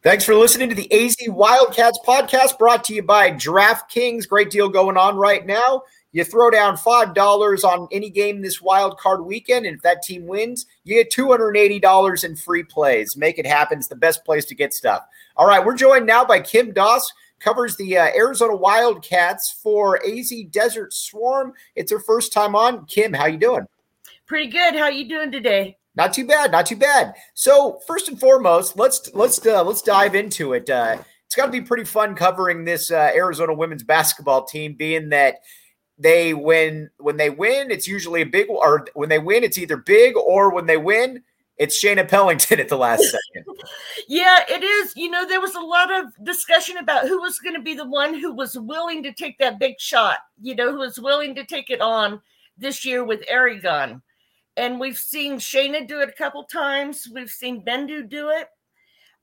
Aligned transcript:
Thanks 0.00 0.24
for 0.24 0.36
listening 0.36 0.68
to 0.68 0.76
the 0.76 0.92
AZ 0.92 1.16
Wildcats 1.26 1.98
podcast 2.06 2.56
brought 2.56 2.84
to 2.84 2.94
you 2.94 3.02
by 3.02 3.32
DraftKings. 3.32 4.28
Great 4.28 4.48
deal 4.48 4.68
going 4.68 4.96
on 4.96 5.16
right 5.16 5.44
now. 5.44 5.82
You 6.12 6.22
throw 6.22 6.50
down 6.50 6.76
$5 6.76 7.64
on 7.64 7.88
any 7.90 8.08
game 8.08 8.40
this 8.40 8.62
wild 8.62 8.96
card 8.96 9.24
weekend, 9.24 9.66
and 9.66 9.74
if 9.74 9.82
that 9.82 10.02
team 10.02 10.28
wins, 10.28 10.66
you 10.84 10.94
get 10.94 11.10
$280 11.10 12.24
in 12.24 12.36
free 12.36 12.62
plays. 12.62 13.16
Make 13.16 13.40
it 13.40 13.46
happen. 13.46 13.78
It's 13.78 13.88
the 13.88 13.96
best 13.96 14.24
place 14.24 14.44
to 14.44 14.54
get 14.54 14.72
stuff. 14.72 15.02
All 15.36 15.48
right, 15.48 15.66
we're 15.66 15.76
joined 15.76 16.06
now 16.06 16.24
by 16.24 16.38
Kim 16.38 16.72
Doss, 16.72 17.12
covers 17.40 17.76
the 17.76 17.98
uh, 17.98 18.06
Arizona 18.14 18.54
Wildcats 18.54 19.58
for 19.60 20.00
AZ 20.06 20.32
Desert 20.52 20.92
Swarm. 20.92 21.54
It's 21.74 21.90
her 21.90 21.98
first 21.98 22.32
time 22.32 22.54
on. 22.54 22.86
Kim, 22.86 23.12
how 23.12 23.26
you 23.26 23.36
doing? 23.36 23.66
Pretty 24.28 24.46
good. 24.46 24.76
How 24.76 24.90
you 24.90 25.08
doing 25.08 25.32
today? 25.32 25.77
Not 25.98 26.12
too 26.12 26.24
bad, 26.24 26.52
not 26.52 26.64
too 26.64 26.76
bad. 26.76 27.14
So 27.34 27.80
first 27.88 28.08
and 28.08 28.18
foremost, 28.18 28.76
let's 28.78 29.12
let's 29.14 29.44
uh, 29.44 29.64
let's 29.64 29.82
dive 29.82 30.14
into 30.14 30.52
it. 30.52 30.70
Uh, 30.70 30.98
it's 31.26 31.34
got 31.34 31.46
to 31.46 31.52
be 31.52 31.60
pretty 31.60 31.84
fun 31.84 32.14
covering 32.14 32.64
this 32.64 32.92
uh, 32.92 33.10
Arizona 33.14 33.52
women's 33.52 33.82
basketball 33.82 34.44
team, 34.44 34.74
being 34.74 35.08
that 35.08 35.40
they 35.98 36.34
win 36.34 36.88
when 36.98 37.16
they 37.16 37.30
win, 37.30 37.72
it's 37.72 37.88
usually 37.88 38.22
a 38.22 38.26
big 38.26 38.48
or 38.48 38.86
when 38.94 39.08
they 39.08 39.18
win, 39.18 39.42
it's 39.42 39.58
either 39.58 39.76
big 39.76 40.16
or 40.16 40.54
when 40.54 40.66
they 40.66 40.76
win, 40.76 41.24
it's 41.56 41.82
Shaina 41.82 42.08
Pellington 42.08 42.60
at 42.60 42.68
the 42.68 42.78
last 42.78 43.02
second. 43.02 43.56
yeah, 44.06 44.44
it 44.48 44.62
is. 44.62 44.92
You 44.94 45.10
know, 45.10 45.26
there 45.26 45.40
was 45.40 45.56
a 45.56 45.60
lot 45.60 45.92
of 45.92 46.12
discussion 46.22 46.76
about 46.76 47.08
who 47.08 47.20
was 47.20 47.40
going 47.40 47.56
to 47.56 47.60
be 47.60 47.74
the 47.74 47.88
one 47.88 48.14
who 48.14 48.32
was 48.32 48.56
willing 48.56 49.02
to 49.02 49.12
take 49.12 49.36
that 49.38 49.58
big 49.58 49.80
shot. 49.80 50.18
You 50.40 50.54
know, 50.54 50.70
who 50.70 50.78
was 50.78 51.00
willing 51.00 51.34
to 51.34 51.44
take 51.44 51.70
it 51.70 51.80
on 51.80 52.20
this 52.56 52.84
year 52.84 53.02
with 53.02 53.24
Aragon 53.28 54.00
and 54.58 54.80
we've 54.80 54.98
seen 54.98 55.38
Shaina 55.38 55.86
do 55.86 56.00
it 56.00 56.08
a 56.08 56.12
couple 56.12 56.44
times. 56.44 57.08
We've 57.12 57.30
seen 57.30 57.64
Bendu 57.64 58.08
do 58.08 58.30
it. 58.30 58.48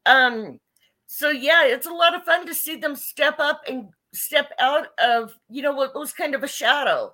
Um, 0.05 0.59
so 1.07 1.29
yeah, 1.29 1.65
it's 1.65 1.85
a 1.85 1.93
lot 1.93 2.15
of 2.15 2.23
fun 2.23 2.47
to 2.47 2.53
see 2.53 2.77
them 2.77 2.95
step 2.95 3.39
up 3.39 3.61
and 3.67 3.89
step 4.13 4.51
out 4.59 4.87
of 4.97 5.33
you 5.49 5.61
know 5.61 5.73
what 5.73 5.93
was 5.93 6.13
kind 6.13 6.33
of 6.33 6.43
a 6.43 6.47
shadow. 6.47 7.13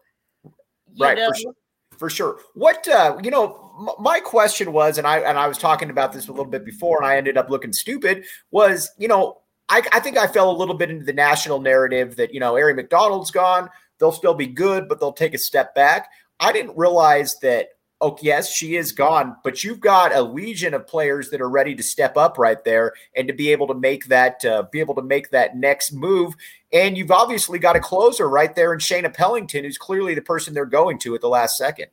right. 1.00 1.18
For 1.18 1.36
sure. 1.36 1.54
for 1.98 2.10
sure. 2.10 2.40
What 2.54 2.88
uh, 2.88 3.18
you 3.24 3.32
know, 3.32 3.74
m- 3.80 4.04
my 4.04 4.20
question 4.20 4.72
was, 4.72 4.98
and 4.98 5.08
I 5.08 5.20
and 5.20 5.38
I 5.38 5.48
was 5.48 5.58
talking 5.58 5.90
about 5.90 6.14
this 6.14 6.28
a 6.28 6.32
little 6.32 6.46
bit 6.46 6.64
before, 6.64 6.98
and 6.98 7.06
I 7.06 7.18
ended 7.18 7.38
up 7.38 7.50
looking 7.50 7.74
stupid. 7.74 8.26
Was 8.52 8.92
you 8.98 9.08
know, 9.08 9.40
I, 9.68 9.82
I 9.92 10.00
think 10.00 10.18
I 10.18 10.28
fell 10.28 10.52
a 10.52 10.56
little 10.56 10.76
bit 10.76 10.92
into 10.92 11.06
the 11.06 11.14
national 11.14 11.60
narrative 11.60 12.16
that 12.18 12.34
you 12.34 12.40
know, 12.40 12.54
Aari 12.54 12.76
McDonald's 12.76 13.32
gone. 13.32 13.70
They'll 14.00 14.12
still 14.12 14.34
be 14.34 14.48
good, 14.48 14.88
but 14.88 15.00
they'll 15.00 15.14
take 15.14 15.34
a 15.34 15.40
step 15.40 15.76
back. 15.76 16.10
I 16.40 16.52
didn't 16.52 16.76
realize 16.76 17.38
that 17.40 17.68
oh 18.02 18.18
yes 18.22 18.52
she 18.52 18.76
is 18.76 18.92
gone 18.92 19.36
but 19.44 19.64
you've 19.64 19.80
got 19.80 20.14
a 20.14 20.22
legion 20.22 20.74
of 20.74 20.88
players 20.88 21.30
that 21.30 21.40
are 21.40 21.50
ready 21.50 21.76
to 21.76 21.84
step 21.84 22.18
up 22.18 22.38
right 22.38 22.64
there 22.64 22.94
and 23.16 23.28
to 23.28 23.34
be 23.34 23.52
able 23.52 23.68
to 23.68 23.74
make 23.74 24.06
that 24.08 24.44
uh, 24.44 24.64
be 24.72 24.80
able 24.80 24.96
to 24.96 25.02
make 25.02 25.30
that 25.32 25.56
next 25.56 25.94
move. 25.94 26.34
And 26.74 26.98
you've 26.98 27.12
obviously 27.12 27.60
got 27.60 27.76
a 27.76 27.80
closer 27.80 28.28
right 28.28 28.54
there 28.56 28.74
in 28.74 28.80
Shaina 28.80 29.14
Pellington 29.14 29.64
who's 29.64 29.78
clearly 29.78 30.16
the 30.16 30.22
person 30.22 30.54
they're 30.54 30.66
going 30.66 30.98
to 31.00 31.16
at 31.16 31.22
the 31.22 31.30
last 31.30 31.58
second. 31.58 31.88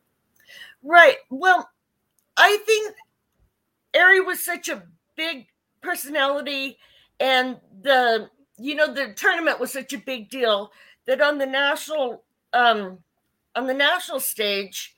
Right. 0.82 1.16
Well 1.30 1.68
I 2.36 2.56
think 2.64 2.94
Aari 3.94 4.24
was 4.24 4.44
such 4.44 4.68
a 4.68 4.82
big 5.16 5.46
personality 5.82 6.78
and 7.20 7.58
the 7.82 8.30
you 8.58 8.74
know 8.74 8.92
the 8.92 9.12
tournament 9.14 9.60
was 9.60 9.72
such 9.72 9.92
a 9.92 9.98
big 9.98 10.30
deal 10.30 10.72
that 11.06 11.20
on 11.20 11.38
the 11.38 11.46
national 11.46 12.24
um 12.52 12.98
on 13.54 13.66
the 13.66 13.74
national 13.74 14.20
stage 14.20 14.96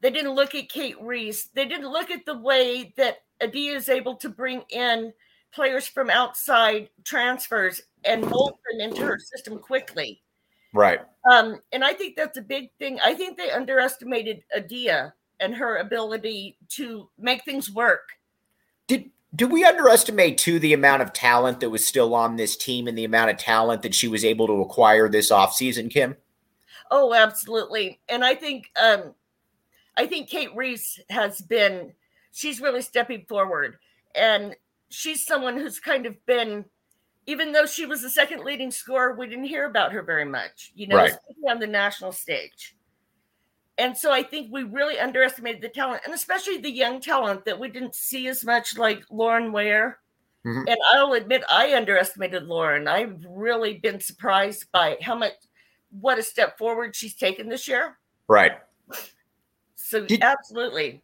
they 0.00 0.10
didn't 0.10 0.34
look 0.34 0.54
at 0.54 0.68
Kate 0.68 1.00
Reese. 1.00 1.48
They 1.54 1.64
didn't 1.64 1.90
look 1.90 2.10
at 2.10 2.24
the 2.24 2.38
way 2.38 2.92
that 2.96 3.18
Adia 3.42 3.74
is 3.74 3.88
able 3.88 4.16
to 4.16 4.28
bring 4.28 4.62
in 4.70 5.12
players 5.52 5.86
from 5.86 6.10
outside 6.10 6.90
transfers 7.04 7.80
and 8.04 8.28
mold 8.28 8.54
them 8.70 8.80
into 8.80 9.02
her 9.04 9.18
system 9.18 9.58
quickly. 9.58 10.22
Right. 10.72 11.00
Um, 11.30 11.60
and 11.72 11.84
I 11.84 11.94
think 11.94 12.16
that's 12.16 12.38
a 12.38 12.42
big 12.42 12.70
thing. 12.78 13.00
I 13.02 13.14
think 13.14 13.36
they 13.36 13.50
underestimated 13.50 14.42
Adia 14.54 15.14
and 15.40 15.54
her 15.54 15.76
ability 15.76 16.58
to 16.70 17.08
make 17.18 17.44
things 17.44 17.70
work. 17.70 18.08
Did 18.86 19.10
do 19.34 19.46
we 19.46 19.64
underestimate 19.64 20.38
too 20.38 20.58
the 20.58 20.72
amount 20.72 21.02
of 21.02 21.12
talent 21.12 21.60
that 21.60 21.70
was 21.70 21.86
still 21.86 22.14
on 22.14 22.36
this 22.36 22.56
team 22.56 22.88
and 22.88 22.96
the 22.96 23.04
amount 23.04 23.30
of 23.30 23.36
talent 23.36 23.82
that 23.82 23.94
she 23.94 24.08
was 24.08 24.24
able 24.24 24.46
to 24.46 24.62
acquire 24.62 25.08
this 25.08 25.30
offseason, 25.30 25.90
Kim? 25.90 26.16
Oh, 26.90 27.12
absolutely. 27.12 28.00
And 28.08 28.24
I 28.24 28.34
think 28.34 28.70
um, 28.82 29.14
I 29.98 30.06
think 30.06 30.30
Kate 30.30 30.54
Reese 30.54 31.00
has 31.10 31.40
been, 31.42 31.92
she's 32.32 32.60
really 32.60 32.82
stepping 32.82 33.26
forward. 33.28 33.76
And 34.14 34.56
she's 34.88 35.26
someone 35.26 35.58
who's 35.58 35.80
kind 35.80 36.06
of 36.06 36.14
been, 36.24 36.64
even 37.26 37.52
though 37.52 37.66
she 37.66 37.84
was 37.84 38.00
the 38.00 38.08
second 38.08 38.44
leading 38.44 38.70
scorer, 38.70 39.14
we 39.14 39.26
didn't 39.26 39.44
hear 39.44 39.66
about 39.66 39.92
her 39.92 40.02
very 40.02 40.24
much, 40.24 40.72
you 40.74 40.86
know, 40.86 40.96
right. 40.96 41.12
on 41.50 41.58
the 41.58 41.66
national 41.66 42.12
stage. 42.12 42.76
And 43.76 43.96
so 43.96 44.10
I 44.10 44.22
think 44.22 44.50
we 44.50 44.62
really 44.62 44.98
underestimated 44.98 45.60
the 45.62 45.68
talent, 45.68 46.02
and 46.04 46.14
especially 46.14 46.58
the 46.58 46.70
young 46.70 47.00
talent 47.00 47.44
that 47.44 47.60
we 47.60 47.68
didn't 47.68 47.94
see 47.94 48.26
as 48.28 48.44
much, 48.44 48.78
like 48.78 49.04
Lauren 49.10 49.52
Ware. 49.52 49.98
Mm-hmm. 50.46 50.68
And 50.68 50.76
I'll 50.92 51.12
admit, 51.12 51.42
I 51.50 51.74
underestimated 51.74 52.44
Lauren. 52.44 52.88
I've 52.88 53.24
really 53.28 53.74
been 53.74 54.00
surprised 54.00 54.70
by 54.72 54.96
how 55.02 55.14
much, 55.14 55.32
what 55.90 56.18
a 56.18 56.22
step 56.22 56.56
forward 56.56 56.96
she's 56.96 57.14
taken 57.14 57.48
this 57.48 57.68
year. 57.68 57.98
Right. 58.26 58.52
So 59.88 60.04
did, 60.04 60.22
absolutely. 60.22 61.00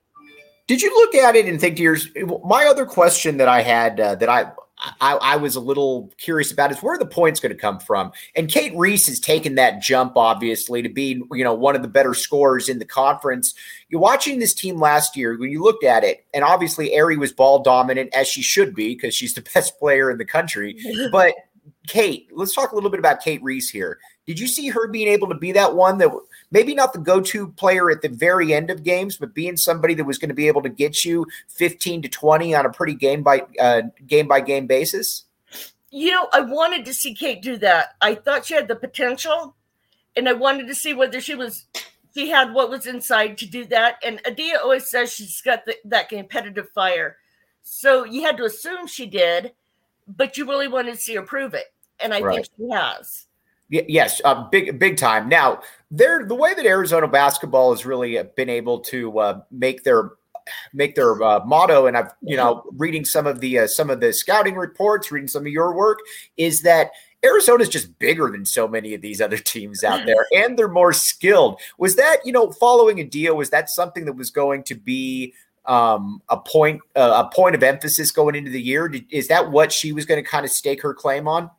Did 0.66 0.82
you 0.82 0.94
look 0.94 1.14
at 1.14 1.36
it 1.36 1.46
and 1.46 1.58
think 1.58 1.76
to 1.76 1.82
yours? 1.82 2.06
My 2.44 2.66
other 2.66 2.84
question 2.84 3.38
that 3.38 3.48
I 3.48 3.62
had 3.62 3.98
uh, 3.98 4.14
that 4.16 4.28
I, 4.28 4.52
I, 5.00 5.14
I 5.14 5.36
was 5.36 5.56
a 5.56 5.60
little 5.60 6.12
curious 6.18 6.52
about 6.52 6.70
is 6.70 6.82
where 6.82 6.98
the 6.98 7.06
points 7.06 7.40
going 7.40 7.54
to 7.54 7.58
come 7.58 7.80
from. 7.80 8.12
And 8.36 8.46
Kate 8.46 8.76
Reese 8.76 9.06
has 9.06 9.20
taken 9.20 9.54
that 9.54 9.80
jump, 9.80 10.12
obviously, 10.16 10.82
to 10.82 10.90
be 10.90 11.22
you 11.32 11.44
know 11.44 11.54
one 11.54 11.74
of 11.74 11.80
the 11.80 11.88
better 11.88 12.12
scorers 12.12 12.68
in 12.68 12.78
the 12.78 12.84
conference. 12.84 13.54
You're 13.88 14.02
watching 14.02 14.38
this 14.38 14.52
team 14.52 14.78
last 14.78 15.16
year 15.16 15.38
when 15.38 15.50
you 15.50 15.62
looked 15.62 15.84
at 15.84 16.04
it, 16.04 16.26
and 16.34 16.44
obviously 16.44 16.90
Aari 16.90 17.16
was 17.16 17.32
ball 17.32 17.62
dominant 17.62 18.12
as 18.12 18.28
she 18.28 18.42
should 18.42 18.74
be 18.74 18.94
because 18.94 19.14
she's 19.14 19.32
the 19.32 19.46
best 19.54 19.78
player 19.78 20.10
in 20.10 20.18
the 20.18 20.26
country. 20.26 20.76
but 21.10 21.34
Kate, 21.86 22.28
let's 22.32 22.54
talk 22.54 22.72
a 22.72 22.74
little 22.74 22.90
bit 22.90 23.00
about 23.00 23.22
Kate 23.22 23.42
Reese 23.42 23.70
here. 23.70 23.98
Did 24.26 24.40
you 24.40 24.46
see 24.46 24.68
her 24.68 24.88
being 24.88 25.08
able 25.08 25.28
to 25.28 25.34
be 25.34 25.52
that 25.52 25.74
one 25.74 25.98
that 25.98 26.10
maybe 26.50 26.74
not 26.74 26.92
the 26.92 26.98
go-to 26.98 27.48
player 27.48 27.90
at 27.90 28.00
the 28.00 28.08
very 28.08 28.54
end 28.54 28.70
of 28.70 28.82
games, 28.82 29.16
but 29.16 29.34
being 29.34 29.56
somebody 29.56 29.92
that 29.94 30.04
was 30.04 30.16
going 30.16 30.30
to 30.30 30.34
be 30.34 30.48
able 30.48 30.62
to 30.62 30.70
get 30.70 31.04
you 31.04 31.26
15 31.48 32.02
to 32.02 32.08
20 32.08 32.54
on 32.54 32.64
a 32.64 32.72
pretty 32.72 32.94
game 32.94 33.22
by 33.22 33.42
uh, 33.60 33.82
game 34.06 34.26
by 34.26 34.40
game 34.40 34.66
basis? 34.66 35.24
You 35.90 36.10
know, 36.12 36.28
I 36.32 36.40
wanted 36.40 36.86
to 36.86 36.94
see 36.94 37.14
Kate 37.14 37.42
do 37.42 37.56
that. 37.58 37.94
I 38.00 38.14
thought 38.14 38.46
she 38.46 38.54
had 38.54 38.66
the 38.66 38.76
potential, 38.76 39.54
and 40.16 40.28
I 40.28 40.32
wanted 40.32 40.68
to 40.68 40.74
see 40.74 40.94
whether 40.94 41.20
she 41.20 41.34
was 41.34 41.66
she 42.14 42.30
had 42.30 42.54
what 42.54 42.70
was 42.70 42.86
inside 42.86 43.36
to 43.38 43.46
do 43.46 43.66
that. 43.66 43.96
And 44.04 44.20
Adia 44.26 44.58
always 44.62 44.88
says 44.88 45.12
she's 45.12 45.40
got 45.42 45.66
the, 45.66 45.76
that 45.84 46.08
competitive 46.08 46.70
fire, 46.70 47.18
so 47.62 48.04
you 48.04 48.22
had 48.22 48.38
to 48.38 48.44
assume 48.44 48.86
she 48.86 49.06
did, 49.06 49.52
but 50.08 50.38
you 50.38 50.46
really 50.46 50.68
wanted 50.68 50.94
to 50.94 51.00
see 51.00 51.14
her 51.14 51.22
prove 51.22 51.52
it, 51.52 51.72
and 52.00 52.14
I 52.14 52.22
right. 52.22 52.36
think 52.36 52.48
she 52.56 52.74
has. 52.74 53.26
Yes, 53.88 54.20
uh, 54.24 54.48
big 54.50 54.78
big 54.78 54.96
time. 54.96 55.28
Now, 55.28 55.60
there 55.90 56.24
the 56.24 56.34
way 56.34 56.54
that 56.54 56.64
Arizona 56.64 57.08
basketball 57.08 57.72
has 57.72 57.84
really 57.84 58.18
uh, 58.18 58.24
been 58.36 58.48
able 58.48 58.80
to 58.80 59.18
uh, 59.18 59.40
make 59.50 59.82
their 59.82 60.12
make 60.72 60.94
their 60.94 61.20
uh, 61.22 61.44
motto, 61.44 61.86
and 61.86 61.96
I've 61.96 62.12
you 62.22 62.36
know 62.36 62.64
reading 62.76 63.04
some 63.04 63.26
of 63.26 63.40
the 63.40 63.60
uh, 63.60 63.66
some 63.66 63.90
of 63.90 64.00
the 64.00 64.12
scouting 64.12 64.54
reports, 64.54 65.10
reading 65.10 65.28
some 65.28 65.42
of 65.42 65.48
your 65.48 65.74
work, 65.74 65.98
is 66.36 66.62
that 66.62 66.90
Arizona's 67.24 67.68
just 67.68 67.98
bigger 67.98 68.30
than 68.30 68.44
so 68.44 68.68
many 68.68 68.94
of 68.94 69.00
these 69.00 69.20
other 69.20 69.38
teams 69.38 69.82
out 69.82 70.06
there, 70.06 70.26
and 70.36 70.56
they're 70.56 70.68
more 70.68 70.92
skilled. 70.92 71.60
Was 71.78 71.96
that 71.96 72.18
you 72.24 72.32
know 72.32 72.52
following 72.52 73.00
a 73.00 73.04
deal? 73.04 73.36
Was 73.36 73.50
that 73.50 73.70
something 73.70 74.04
that 74.04 74.14
was 74.14 74.30
going 74.30 74.62
to 74.64 74.76
be 74.76 75.34
um, 75.64 76.22
a 76.28 76.36
point 76.36 76.80
uh, 76.94 77.24
a 77.26 77.34
point 77.34 77.56
of 77.56 77.64
emphasis 77.64 78.12
going 78.12 78.36
into 78.36 78.50
the 78.50 78.62
year? 78.62 78.86
Did, 78.86 79.06
is 79.10 79.26
that 79.28 79.50
what 79.50 79.72
she 79.72 79.92
was 79.92 80.04
going 80.04 80.22
to 80.22 80.28
kind 80.28 80.44
of 80.44 80.52
stake 80.52 80.82
her 80.82 80.94
claim 80.94 81.26
on? 81.26 81.50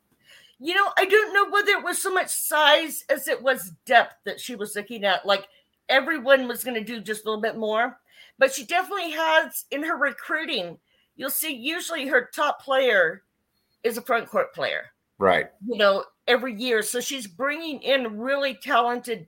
You 0.60 0.74
know, 0.74 0.90
I 0.98 1.06
don't 1.06 1.34
know 1.34 1.50
whether 1.50 1.72
it 1.72 1.84
was 1.84 2.02
so 2.02 2.14
much 2.14 2.30
size 2.30 3.04
as 3.10 3.28
it 3.28 3.42
was 3.42 3.74
depth 3.86 4.16
that 4.26 4.40
she 4.40 4.56
was 4.56 4.76
looking 4.76 5.04
at. 5.04 5.26
Like 5.26 5.48
everyone 5.90 6.48
was 6.48 6.64
going 6.64 6.76
to 6.76 6.84
do 6.84 7.02
just 7.02 7.26
a 7.26 7.30
little 7.30 7.42
bit 7.42 7.58
more, 7.58 7.98
but 8.38 8.54
she 8.54 8.66
definitely 8.66 9.12
has 9.12 9.66
in 9.72 9.84
her 9.84 9.98
recruiting. 9.98 10.78
You'll 11.18 11.30
see 11.30 11.54
usually 11.54 12.08
her 12.08 12.30
top 12.34 12.62
player 12.62 13.24
is 13.84 13.98
a 13.98 14.02
front 14.02 14.30
court 14.30 14.54
player. 14.54 14.92
Right. 15.18 15.48
You 15.66 15.78
know, 15.78 16.06
every 16.28 16.54
year. 16.54 16.82
So 16.82 17.00
she's 17.00 17.28
bringing 17.28 17.82
in 17.82 18.18
really 18.18 18.56
talented 18.56 19.28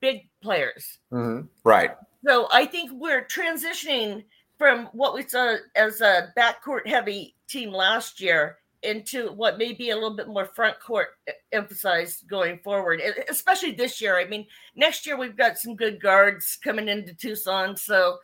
big 0.00 0.28
players. 0.40 0.98
Mm-hmm. 1.12 1.46
Right. 1.64 1.92
So 2.24 2.48
I 2.52 2.66
think 2.66 2.90
we're 2.92 3.24
transitioning 3.24 4.24
from 4.58 4.88
what 4.92 5.14
we 5.14 5.26
saw 5.26 5.56
as 5.74 6.00
a 6.00 6.32
backcourt 6.36 6.86
heavy 6.86 7.34
team 7.48 7.72
last 7.72 8.20
year 8.20 8.58
into 8.82 9.30
what 9.32 9.58
may 9.58 9.72
be 9.72 9.90
a 9.90 9.94
little 9.94 10.16
bit 10.16 10.28
more 10.28 10.46
front 10.46 10.78
court 10.80 11.08
emphasized 11.52 12.26
going 12.28 12.58
forward, 12.58 13.00
especially 13.28 13.72
this 13.72 14.00
year. 14.00 14.18
I 14.18 14.24
mean, 14.24 14.46
next 14.74 15.06
year 15.06 15.16
we've 15.16 15.36
got 15.36 15.58
some 15.58 15.76
good 15.76 16.00
guards 16.00 16.58
coming 16.62 16.88
into 16.88 17.14
Tucson. 17.14 17.76
So, 17.76 18.18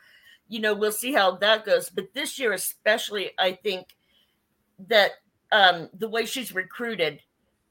you 0.49 0.61
know, 0.61 0.75
we'll 0.75 0.93
see 0.93 1.13
how 1.13 1.37
that 1.37 1.65
goes. 1.65 1.91
But 1.91 2.13
this 2.15 2.39
year, 2.39 2.53
especially, 2.53 3.31
I 3.39 3.53
think 3.53 3.95
that 4.89 5.13
um, 5.53 5.89
the 5.95 6.09
way 6.09 6.27
she's 6.27 6.55
recruited, 6.55 7.21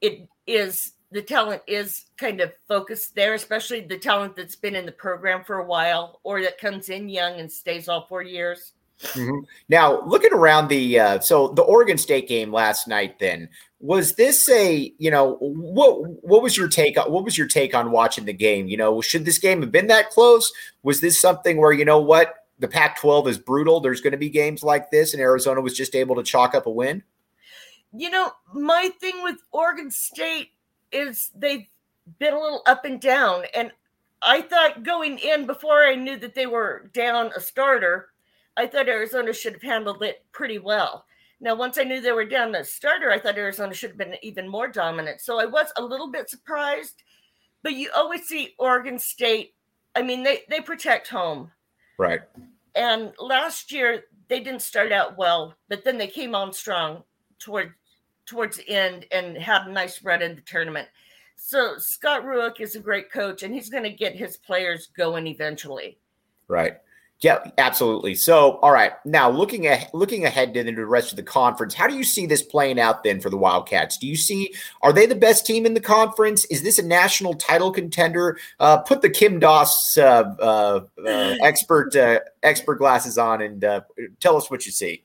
it 0.00 0.28
is 0.46 0.92
the 1.10 1.22
talent 1.22 1.62
is 1.66 2.06
kind 2.16 2.40
of 2.40 2.52
focused 2.66 3.14
there, 3.14 3.34
especially 3.34 3.80
the 3.80 3.98
talent 3.98 4.36
that's 4.36 4.56
been 4.56 4.76
in 4.76 4.86
the 4.86 4.92
program 4.92 5.42
for 5.42 5.58
a 5.58 5.66
while 5.66 6.20
or 6.22 6.42
that 6.42 6.58
comes 6.58 6.90
in 6.90 7.08
young 7.08 7.40
and 7.40 7.50
stays 7.50 7.88
all 7.88 8.06
four 8.06 8.22
years. 8.22 8.72
Mm-hmm. 9.00 9.44
Now, 9.68 10.02
looking 10.06 10.32
around 10.32 10.68
the 10.68 10.98
uh, 10.98 11.20
so 11.20 11.48
the 11.48 11.62
Oregon 11.62 11.98
State 11.98 12.28
game 12.28 12.52
last 12.52 12.88
night, 12.88 13.18
then 13.18 13.48
was 13.80 14.14
this 14.14 14.48
a 14.48 14.92
you 14.98 15.10
know 15.10 15.36
what 15.40 16.24
what 16.24 16.42
was 16.42 16.56
your 16.56 16.68
take 16.68 16.98
on 16.98 17.10
what 17.12 17.24
was 17.24 17.38
your 17.38 17.46
take 17.46 17.74
on 17.74 17.92
watching 17.92 18.24
the 18.24 18.32
game? 18.32 18.66
You 18.66 18.76
know, 18.76 19.00
should 19.00 19.24
this 19.24 19.38
game 19.38 19.60
have 19.60 19.70
been 19.70 19.86
that 19.86 20.10
close? 20.10 20.52
Was 20.82 21.00
this 21.00 21.20
something 21.20 21.58
where 21.58 21.72
you 21.72 21.84
know 21.84 22.00
what 22.00 22.34
the 22.58 22.66
Pac-12 22.66 23.28
is 23.28 23.38
brutal? 23.38 23.78
There's 23.78 24.00
going 24.00 24.12
to 24.12 24.18
be 24.18 24.30
games 24.30 24.64
like 24.64 24.90
this, 24.90 25.14
and 25.14 25.22
Arizona 25.22 25.60
was 25.60 25.76
just 25.76 25.94
able 25.94 26.16
to 26.16 26.24
chalk 26.24 26.54
up 26.54 26.66
a 26.66 26.70
win. 26.70 27.04
You 27.96 28.10
know, 28.10 28.32
my 28.52 28.90
thing 29.00 29.22
with 29.22 29.36
Oregon 29.52 29.92
State 29.92 30.50
is 30.90 31.30
they've 31.36 31.66
been 32.18 32.34
a 32.34 32.40
little 32.40 32.62
up 32.66 32.84
and 32.84 33.00
down, 33.00 33.44
and 33.54 33.70
I 34.22 34.42
thought 34.42 34.82
going 34.82 35.18
in 35.20 35.46
before 35.46 35.84
I 35.84 35.94
knew 35.94 36.18
that 36.18 36.34
they 36.34 36.46
were 36.46 36.90
down 36.92 37.30
a 37.36 37.40
starter 37.40 38.08
I 38.58 38.66
thought 38.66 38.88
Arizona 38.88 39.32
should 39.32 39.54
have 39.54 39.62
handled 39.62 40.02
it 40.02 40.24
pretty 40.32 40.58
well. 40.58 41.06
Now, 41.40 41.54
once 41.54 41.78
I 41.78 41.84
knew 41.84 42.00
they 42.00 42.12
were 42.12 42.24
down 42.24 42.50
the 42.50 42.64
starter, 42.64 43.12
I 43.12 43.18
thought 43.20 43.38
Arizona 43.38 43.72
should 43.72 43.90
have 43.90 43.98
been 43.98 44.16
even 44.22 44.48
more 44.48 44.66
dominant. 44.66 45.20
So 45.20 45.40
I 45.40 45.46
was 45.46 45.72
a 45.76 45.82
little 45.82 46.10
bit 46.10 46.28
surprised. 46.28 47.04
But 47.62 47.74
you 47.74 47.90
always 47.94 48.26
see 48.26 48.54
Oregon 48.58 48.98
State. 48.98 49.54
I 49.94 50.02
mean, 50.02 50.22
they 50.22 50.42
they 50.48 50.60
protect 50.60 51.08
home, 51.08 51.50
right? 51.98 52.20
And 52.74 53.12
last 53.18 53.72
year 53.72 54.04
they 54.28 54.40
didn't 54.40 54.62
start 54.62 54.92
out 54.92 55.16
well, 55.16 55.54
but 55.68 55.84
then 55.84 55.98
they 55.98 56.06
came 56.06 56.34
on 56.34 56.52
strong 56.52 57.02
toward 57.38 57.74
towards 58.26 58.58
the 58.58 58.68
end 58.68 59.06
and 59.10 59.36
had 59.36 59.66
a 59.66 59.72
nice 59.72 60.02
run 60.02 60.22
in 60.22 60.34
the 60.36 60.42
tournament. 60.42 60.88
So 61.36 61.78
Scott 61.78 62.24
Rueck 62.24 62.60
is 62.60 62.74
a 62.74 62.80
great 62.80 63.10
coach, 63.12 63.42
and 63.42 63.54
he's 63.54 63.70
going 63.70 63.84
to 63.84 63.90
get 63.90 64.14
his 64.14 64.36
players 64.36 64.88
going 64.96 65.26
eventually. 65.26 65.98
Right. 66.48 66.78
Yeah, 67.20 67.50
absolutely. 67.58 68.14
So, 68.14 68.58
all 68.58 68.70
right, 68.70 68.92
now 69.04 69.28
looking 69.28 69.66
at 69.66 69.92
looking 69.92 70.24
ahead 70.24 70.56
into 70.56 70.72
the 70.72 70.86
rest 70.86 71.10
of 71.10 71.16
the 71.16 71.24
conference, 71.24 71.74
how 71.74 71.88
do 71.88 71.96
you 71.96 72.04
see 72.04 72.26
this 72.26 72.42
playing 72.42 72.78
out 72.78 73.02
then 73.02 73.20
for 73.20 73.28
the 73.28 73.36
Wildcats? 73.36 73.98
Do 73.98 74.06
you 74.06 74.14
see 74.14 74.54
are 74.82 74.92
they 74.92 75.04
the 75.04 75.16
best 75.16 75.44
team 75.44 75.66
in 75.66 75.74
the 75.74 75.80
conference? 75.80 76.44
Is 76.44 76.62
this 76.62 76.78
a 76.78 76.82
national 76.82 77.34
title 77.34 77.72
contender? 77.72 78.38
Uh, 78.60 78.78
put 78.78 79.02
the 79.02 79.10
Kim 79.10 79.40
Doss 79.40 79.98
uh, 79.98 80.32
uh, 80.38 80.80
uh 81.04 81.34
expert 81.42 81.96
uh, 81.96 82.20
expert 82.44 82.76
glasses 82.76 83.18
on 83.18 83.42
and 83.42 83.64
uh, 83.64 83.80
tell 84.20 84.36
us 84.36 84.48
what 84.48 84.64
you 84.64 84.70
see. 84.70 85.02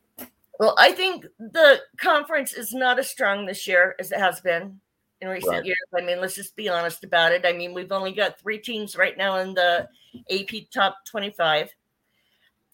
Well, 0.60 0.76
I 0.78 0.92
think 0.92 1.26
the 1.40 1.82
conference 1.98 2.54
is 2.54 2.74
not 2.74 3.00
as 3.00 3.10
strong 3.10 3.48
this 3.48 3.68
year 3.68 3.96
as 4.00 4.12
it 4.12 4.20
has 4.20 4.40
been 4.40 4.80
in 5.20 5.30
recent 5.30 5.52
right. 5.52 5.66
years. 5.66 5.78
I 5.98 6.02
mean, 6.02 6.22
let's 6.22 6.36
just 6.36 6.56
be 6.56 6.70
honest 6.70 7.04
about 7.04 7.32
it. 7.32 7.44
I 7.44 7.54
mean, 7.54 7.74
we've 7.74 7.92
only 7.92 8.12
got 8.12 8.40
three 8.40 8.60
teams 8.60 8.96
right 8.96 9.18
now 9.18 9.40
in 9.40 9.56
the 9.56 9.88
AP 10.30 10.70
top 10.72 10.98
twenty-five 11.10 11.74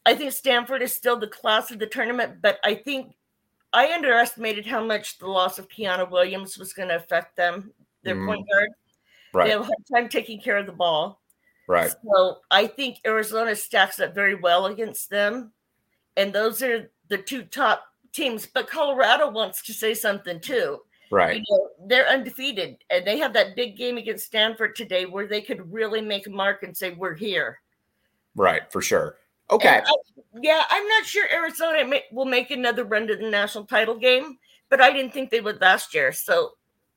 I 0.10 0.16
think 0.16 0.32
Stanford 0.32 0.82
is 0.82 0.92
still 0.92 1.20
the 1.20 1.28
class 1.28 1.70
of 1.70 1.78
the 1.78 1.86
tournament, 1.86 2.42
but 2.42 2.58
I 2.64 2.74
think 2.74 3.14
I 3.72 3.94
underestimated 3.94 4.66
how 4.66 4.84
much 4.84 5.20
the 5.20 5.28
loss 5.28 5.60
of 5.60 5.70
Kiana 5.70 6.10
Williams 6.10 6.58
was 6.58 6.74
going 6.74 6.90
to 6.90 6.96
affect 6.96 7.36
them, 7.36 7.72
their 8.02 8.16
mm. 8.16 8.26
point 8.26 8.48
guard. 8.52 8.70
Right. 9.36 9.46
They 9.46 9.52
have 9.52 9.62
a 9.62 9.66
hard 9.66 9.86
time 9.94 10.10
taking 10.10 10.42
care 10.42 10.58
of 10.58 10.66
the 10.66 10.72
ball. 10.72 11.22
Right. 11.68 11.92
So 12.04 12.38
I 12.50 12.66
think 12.66 12.98
Arizona 13.06 13.56
stacks 13.56 14.00
up 14.00 14.16
very 14.16 14.34
well 14.34 14.66
against 14.66 15.12
them. 15.12 15.52
And 16.18 16.34
those 16.34 16.64
are 16.64 16.90
the 17.10 17.20
two 17.20 17.44
top 17.44 17.84
teams. 18.12 18.48
But 18.48 18.68
Colorado 18.68 19.30
wants 19.30 19.62
to 19.68 19.74
say 19.74 19.94
something 19.94 20.40
too. 20.40 20.80
Right. 21.12 21.38
You 21.38 21.44
know, 21.52 21.70
they're 21.86 22.08
undefeated. 22.08 22.78
And 22.90 23.06
they 23.06 23.20
have 23.20 23.34
that 23.34 23.56
big 23.56 23.78
game 23.78 23.98
against 23.98 24.26
Stanford 24.26 24.76
today 24.76 25.06
where 25.06 25.28
they 25.28 25.42
could 25.42 25.72
really 25.72 26.02
make 26.02 26.26
a 26.26 26.32
mark 26.32 26.64
and 26.64 26.76
say, 26.76 26.90
we're 26.90 27.14
here. 27.14 27.60
Right, 28.36 28.72
for 28.72 28.82
sure. 28.82 29.18
Okay. 29.52 29.82
I, 29.86 29.94
yeah, 30.42 30.64
I'm 30.70 30.88
not 30.88 31.06
sure 31.06 31.28
Arizona 31.32 31.86
may, 31.86 32.04
will 32.12 32.26
make 32.26 32.52
another 32.52 32.84
run 32.84 33.08
to 33.08 33.16
the 33.16 33.30
national 33.30 33.66
title 33.66 33.96
game, 33.96 34.38
but 34.70 34.82
I 34.82 34.92
didn't 34.92 35.12
think 35.14 35.30
they 35.30 35.42
would 35.42 35.60
last 35.60 35.94
year. 35.94 36.12
So, 36.12 36.52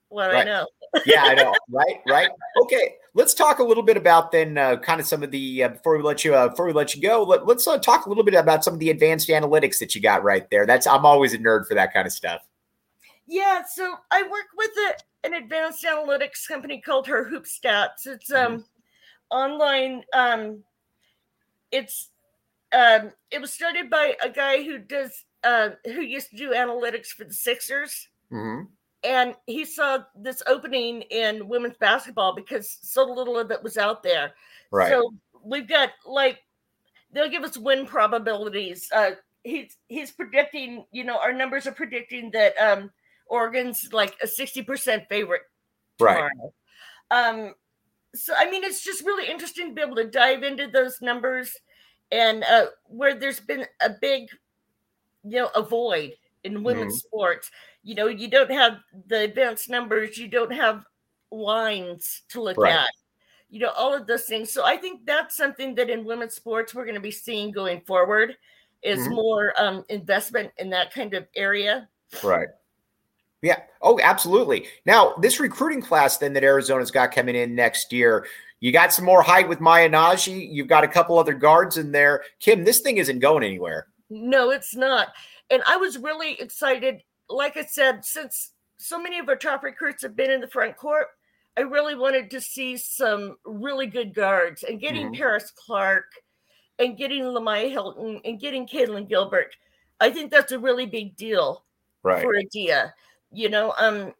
what 0.09 0.33
right. 0.33 0.43
I 0.43 0.45
know. 0.45 0.67
yeah, 1.07 1.23
I 1.23 1.35
know. 1.35 1.55
Right, 1.71 2.01
right. 2.07 2.29
Okay, 2.63 2.97
let's 3.15 3.33
talk 3.33 3.59
a 3.59 3.65
little 3.65 3.83
bit 3.83 3.97
about 3.97 4.31
then, 4.31 4.59
uh, 4.59 4.77
kind 4.77 5.01
of 5.01 5.07
some 5.07 5.23
of 5.23 5.31
the 5.31 5.65
uh, 5.65 5.69
before 5.71 5.97
we 5.97 6.03
let 6.03 6.23
you 6.23 6.35
uh, 6.35 6.49
before 6.49 6.67
we 6.67 6.75
let 6.75 6.95
you 6.95 7.01
go. 7.01 7.23
Let, 7.23 7.49
us 7.49 7.67
uh, 7.67 7.79
talk 7.79 8.05
a 8.05 8.09
little 8.11 8.25
bit 8.25 8.35
about 8.35 8.63
some 8.63 8.75
of 8.75 8.81
the 8.81 8.91
advanced 8.91 9.29
analytics 9.29 9.79
that 9.79 9.95
you 9.95 10.03
got 10.03 10.23
right 10.23 10.49
there. 10.51 10.67
That's 10.67 10.87
I'm 10.87 11.07
always 11.07 11.33
a 11.33 11.39
nerd 11.39 11.67
for 11.67 11.75
that 11.75 11.95
kind 11.95 12.07
of 12.07 12.13
stuff. 12.13 12.43
Yeah, 13.27 13.63
so 13.67 13.97
I 14.11 14.23
work 14.25 14.49
with 14.55 14.71
a, 14.77 15.27
an 15.27 15.35
advanced 15.35 15.83
analytics 15.85 16.47
company 16.47 16.83
called 16.83 17.07
Her 17.07 17.25
Hoop 17.25 17.45
Stats. 17.45 18.07
It's 18.07 18.31
um 18.31 18.53
mm-hmm. 18.53 18.63
online. 19.31 20.05
Um, 20.13 20.63
it's 21.71 22.11
um, 22.73 23.13
it 23.31 23.41
was 23.41 23.53
started 23.53 23.91
by 23.91 24.15
a 24.25 24.31
guy 24.31 24.63
who 24.63 24.79
does 24.79 25.25
uh, 25.45 25.71
who 25.85 26.01
used 26.01 26.31
to 26.31 26.37
do 26.37 26.53
analytics 26.53 27.09
for 27.09 27.25
the 27.25 27.35
Sixers, 27.35 28.09
mm-hmm. 28.33 28.65
and 29.05 29.35
he 29.47 29.65
saw 29.65 29.99
this 30.17 30.43
opening 30.47 31.03
in 31.03 31.49
women's 31.49 31.77
basketball 31.77 32.35
because 32.35 32.79
so 32.83 33.05
little 33.05 33.39
of 33.39 33.51
it 33.51 33.63
was 33.63 33.77
out 33.77 34.03
there. 34.03 34.33
Right. 34.71 34.91
So 34.91 35.13
we've 35.45 35.69
got 35.69 35.91
like 36.07 36.39
they'll 37.13 37.29
give 37.29 37.45
us 37.45 37.59
win 37.59 37.87
probabilities. 37.87 38.89
Uh, 38.95 39.13
he's 39.45 39.77
he's 39.89 40.11
predicting, 40.11 40.87
you 40.93 41.05
know, 41.05 41.19
our 41.19 41.33
numbers 41.33 41.67
are 41.67 41.73
predicting 41.73 42.31
that 42.33 42.55
um, 42.57 42.91
Oregon's 43.27 43.93
like 43.93 44.15
a 44.23 44.27
sixty 44.27 44.63
percent 44.63 45.05
favorite. 45.09 45.43
Tomorrow. 45.99 46.31
Right. 47.11 47.29
Um. 47.29 47.55
So 48.15 48.33
I 48.37 48.51
mean, 48.51 48.65
it's 48.65 48.83
just 48.83 49.05
really 49.05 49.31
interesting 49.31 49.69
to 49.69 49.75
be 49.75 49.83
able 49.83 49.97
to 49.97 50.09
dive 50.09 50.43
into 50.43 50.69
those 50.69 51.01
numbers 51.03 51.55
and 52.13 52.45
uh, 52.45 52.67
where 52.85 53.15
there's 53.15 53.41
been 53.41 53.67
a 53.81 53.91
big, 54.01 54.29
you 55.25 55.41
know, 55.41 55.51
a 55.57 55.63
void 55.63 56.13
in 56.45 56.63
women's 56.63 56.95
mm-hmm. 56.95 57.09
sports. 57.09 57.51
You 57.83 57.97
know, 57.97 58.07
you 58.07 58.29
don't 58.29 58.51
have 58.51 58.79
the 59.09 59.23
advanced 59.23 59.69
numbers, 59.69 60.19
you 60.19 60.29
don't 60.29 60.53
have 60.53 60.85
lines 61.33 62.23
to 62.29 62.43
look 62.43 62.59
right. 62.59 62.75
at, 62.75 62.91
you 63.49 63.59
know, 63.61 63.71
all 63.71 63.95
of 63.95 64.07
those 64.07 64.25
things. 64.25 64.53
So 64.53 64.65
I 64.65 64.77
think 64.77 65.07
that's 65.07 65.37
something 65.37 65.75
that 65.77 65.91
in 65.91 66.05
women's 66.05 66.35
sports 66.35 66.75
we're 66.75 66.85
going 66.85 66.95
to 66.95 67.01
be 67.01 67.11
seeing 67.11 67.51
going 67.51 67.81
forward 67.81 68.37
is 68.83 69.01
mm-hmm. 69.01 69.15
more 69.15 69.55
um, 69.61 69.85
investment 69.89 70.53
in 70.59 70.71
that 70.71 70.93
kind 70.93 71.15
of 71.15 71.27
area. 71.35 71.89
Right. 72.23 72.49
Yeah. 73.41 73.61
Oh, 73.81 73.99
absolutely. 74.01 74.67
Now, 74.87 75.15
this 75.21 75.41
recruiting 75.41 75.83
class 75.83 76.19
then 76.19 76.33
that 76.35 76.45
Arizona's 76.45 76.93
got 76.93 77.11
coming 77.11 77.35
in 77.35 77.55
next 77.55 77.93
year, 77.93 78.27
you 78.63 78.71
got 78.71 78.93
some 78.93 79.05
more 79.05 79.23
height 79.23 79.49
with 79.49 79.61
Maya 79.61 79.91
Nnaji. 79.91 80.49
You've 80.49 80.69
got 80.69 80.85
a 80.85 80.89
couple 80.89 81.19
other 81.19 81.35
guards 81.35 81.79
in 81.79 81.91
there. 81.91 82.23
Kim, 82.39 82.63
this 82.63 82.79
thing 82.79 82.99
isn't 82.99 83.19
going 83.19 83.43
anywhere. 83.43 83.89
No, 84.09 84.51
it's 84.51 84.77
not. 84.77 85.09
And 85.51 85.65
I 85.67 85.77
was 85.79 85.99
really 85.99 86.41
excited. 86.41 87.03
Like 87.29 87.57
I 87.57 87.65
said, 87.65 88.05
since 88.05 88.53
so 88.77 89.03
many 89.03 89.19
of 89.19 89.29
our 89.29 89.35
top 89.35 89.65
recruits 89.65 90.03
have 90.05 90.15
been 90.15 90.31
in 90.31 90.41
the 90.41 90.47
front 90.47 90.77
court, 90.77 91.09
I 91.57 91.63
really 91.63 91.97
wanted 91.97 92.31
to 92.31 92.41
see 92.41 92.77
some 92.77 93.37
really 93.45 93.89
good 93.89 94.15
guards 94.15 94.63
and 94.63 94.81
getting 94.81 95.07
mm-hmm. 95.07 95.17
Paris 95.17 95.51
Clark 95.51 96.05
and 96.79 96.97
getting 96.97 97.25
Lemyah 97.25 97.69
Hylton 97.69 98.21
and 98.25 98.39
getting 98.39 98.69
Caitlin 98.69 99.09
Gilbert. 99.09 99.57
I 99.99 100.11
think 100.11 100.31
that's 100.31 100.53
a 100.53 100.59
really 100.61 100.87
big 100.87 101.17
deal 101.17 101.65
right. 102.05 102.23
for 102.23 102.37
Adia. 102.37 102.95
You 103.33 103.49
know, 103.49 103.75
um, 103.77 104.15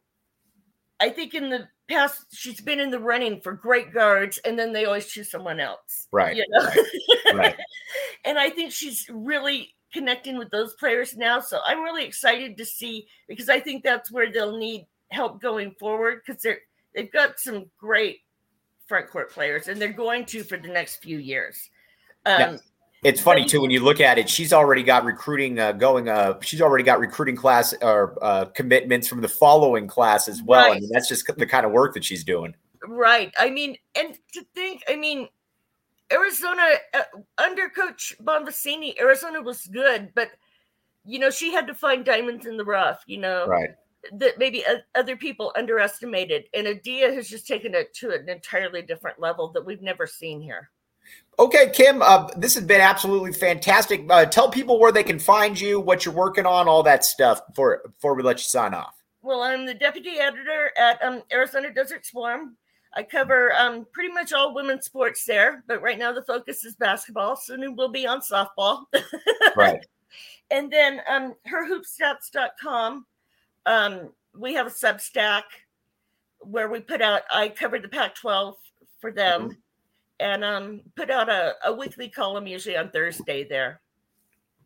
I 1.03 1.09
think 1.09 1.33
in 1.33 1.49
the 1.49 1.67
past 1.89 2.27
she's 2.31 2.61
been 2.61 2.79
in 2.79 2.89
the 2.89 2.99
running 2.99 3.41
for 3.41 3.51
great 3.51 3.93
guards, 3.93 4.37
and 4.45 4.57
then 4.57 4.71
they 4.71 4.85
always 4.85 5.05
choose 5.07 5.29
someone 5.29 5.59
else. 5.59 6.07
Right. 6.13 6.37
You 6.37 6.45
know? 6.47 6.69
right. 7.33 7.57
and 8.23 8.39
I 8.39 8.49
think 8.49 8.71
she's 8.71 9.05
really 9.11 9.75
connecting 9.91 10.37
with 10.37 10.49
those 10.49 10.75
players 10.75 11.17
now. 11.17 11.41
So 11.41 11.59
I'm 11.65 11.81
really 11.81 12.05
excited 12.05 12.55
to 12.57 12.63
see 12.63 13.05
because 13.27 13.49
I 13.49 13.59
think 13.59 13.83
that's 13.83 14.13
where 14.13 14.31
they'll 14.31 14.57
need 14.57 14.87
help 15.11 15.41
going 15.41 15.75
forward 15.77 16.21
because 16.25 16.41
they're 16.41 16.59
they've 16.95 17.11
got 17.11 17.37
some 17.37 17.65
great 17.77 18.19
front 18.87 19.09
court 19.09 19.29
players 19.29 19.67
and 19.67 19.81
they're 19.81 19.91
going 19.91 20.23
to 20.27 20.41
for 20.43 20.55
the 20.55 20.69
next 20.69 21.03
few 21.03 21.17
years. 21.17 21.69
Um. 22.25 22.59
It's 23.03 23.19
funny 23.19 23.43
too 23.43 23.61
when 23.61 23.71
you 23.71 23.81
look 23.81 23.99
at 23.99 24.17
it. 24.17 24.29
She's 24.29 24.53
already 24.53 24.83
got 24.83 25.03
recruiting 25.03 25.59
uh, 25.59 25.73
going. 25.73 26.07
Uh, 26.07 26.39
she's 26.41 26.61
already 26.61 26.83
got 26.83 26.99
recruiting 26.99 27.35
class 27.35 27.73
or 27.81 28.17
uh, 28.21 28.45
commitments 28.45 29.07
from 29.07 29.21
the 29.21 29.27
following 29.27 29.87
class 29.87 30.27
as 30.27 30.41
well. 30.41 30.69
Right. 30.69 30.77
I 30.77 30.79
mean, 30.79 30.89
that's 30.91 31.09
just 31.09 31.25
the 31.35 31.45
kind 31.45 31.65
of 31.65 31.71
work 31.71 31.93
that 31.95 32.05
she's 32.05 32.23
doing. 32.23 32.55
Right. 32.87 33.33
I 33.37 33.49
mean, 33.49 33.77
and 33.95 34.17
to 34.33 34.45
think, 34.53 34.83
I 34.87 34.95
mean, 34.95 35.27
Arizona 36.11 36.63
uh, 36.93 37.01
under 37.37 37.69
Coach 37.69 38.15
Bonvicini, 38.21 38.99
Arizona 38.99 39.41
was 39.41 39.67
good, 39.67 40.11
but 40.15 40.31
you 41.05 41.19
know 41.19 41.29
she 41.29 41.51
had 41.51 41.67
to 41.67 41.73
find 41.73 42.05
diamonds 42.05 42.45
in 42.45 42.55
the 42.55 42.65
rough. 42.65 43.03
You 43.07 43.17
know, 43.17 43.47
right? 43.47 43.71
That 44.13 44.37
maybe 44.37 44.63
other 44.95 45.15
people 45.15 45.53
underestimated, 45.57 46.45
and 46.53 46.67
Adia 46.67 47.13
has 47.13 47.29
just 47.29 47.47
taken 47.47 47.73
it 47.73 47.93
to 47.95 48.11
an 48.11 48.29
entirely 48.29 48.81
different 48.81 49.19
level 49.19 49.49
that 49.53 49.65
we've 49.65 49.81
never 49.81 50.05
seen 50.05 50.41
here. 50.41 50.69
Okay, 51.39 51.71
Kim, 51.73 52.01
uh, 52.01 52.29
this 52.37 52.53
has 52.55 52.63
been 52.63 52.81
absolutely 52.81 53.33
fantastic. 53.33 54.05
Uh, 54.09 54.25
tell 54.25 54.49
people 54.49 54.79
where 54.79 54.91
they 54.91 55.03
can 55.03 55.17
find 55.17 55.59
you, 55.59 55.79
what 55.79 56.05
you're 56.05 56.13
working 56.13 56.45
on, 56.45 56.67
all 56.67 56.83
that 56.83 57.03
stuff 57.03 57.45
before 57.47 57.81
before 57.85 58.13
we 58.13 58.21
let 58.21 58.37
you 58.37 58.43
sign 58.43 58.73
off. 58.73 58.93
Well, 59.21 59.41
I'm 59.41 59.65
the 59.65 59.73
deputy 59.73 60.19
editor 60.19 60.71
at 60.77 61.01
um, 61.03 61.23
Arizona 61.31 61.73
Desert 61.73 62.05
Swarm. 62.05 62.55
I 62.95 63.01
cover 63.01 63.51
um, 63.53 63.87
pretty 63.91 64.13
much 64.13 64.33
all 64.33 64.53
women's 64.53 64.85
sports 64.85 65.25
there, 65.25 65.63
but 65.67 65.81
right 65.81 65.97
now 65.97 66.11
the 66.11 66.23
focus 66.23 66.63
is 66.65 66.75
basketball. 66.75 67.35
Soon 67.35 67.75
we'll 67.75 67.89
be 67.89 68.05
on 68.05 68.21
softball. 68.21 68.83
right. 69.55 69.83
And 70.51 70.71
then 70.71 71.01
um, 71.09 71.33
herhoopstats.com. 71.47 73.05
Um, 73.65 74.09
we 74.37 74.53
have 74.53 74.67
a 74.67 74.69
Substack 74.69 75.43
where 76.41 76.69
we 76.69 76.81
put 76.81 77.01
out, 77.01 77.21
I 77.31 77.49
covered 77.49 77.81
the 77.81 77.87
Pac 77.87 78.15
12 78.15 78.55
for 78.99 79.11
them. 79.11 79.41
Mm-hmm 79.41 79.62
and 80.23 80.43
um, 80.43 80.81
put 80.95 81.11
out 81.11 81.29
a, 81.29 81.53
a 81.65 81.73
weekly 81.73 82.07
column 82.07 82.47
usually 82.47 82.77
on 82.77 82.89
Thursday 82.89 83.43
there. 83.43 83.81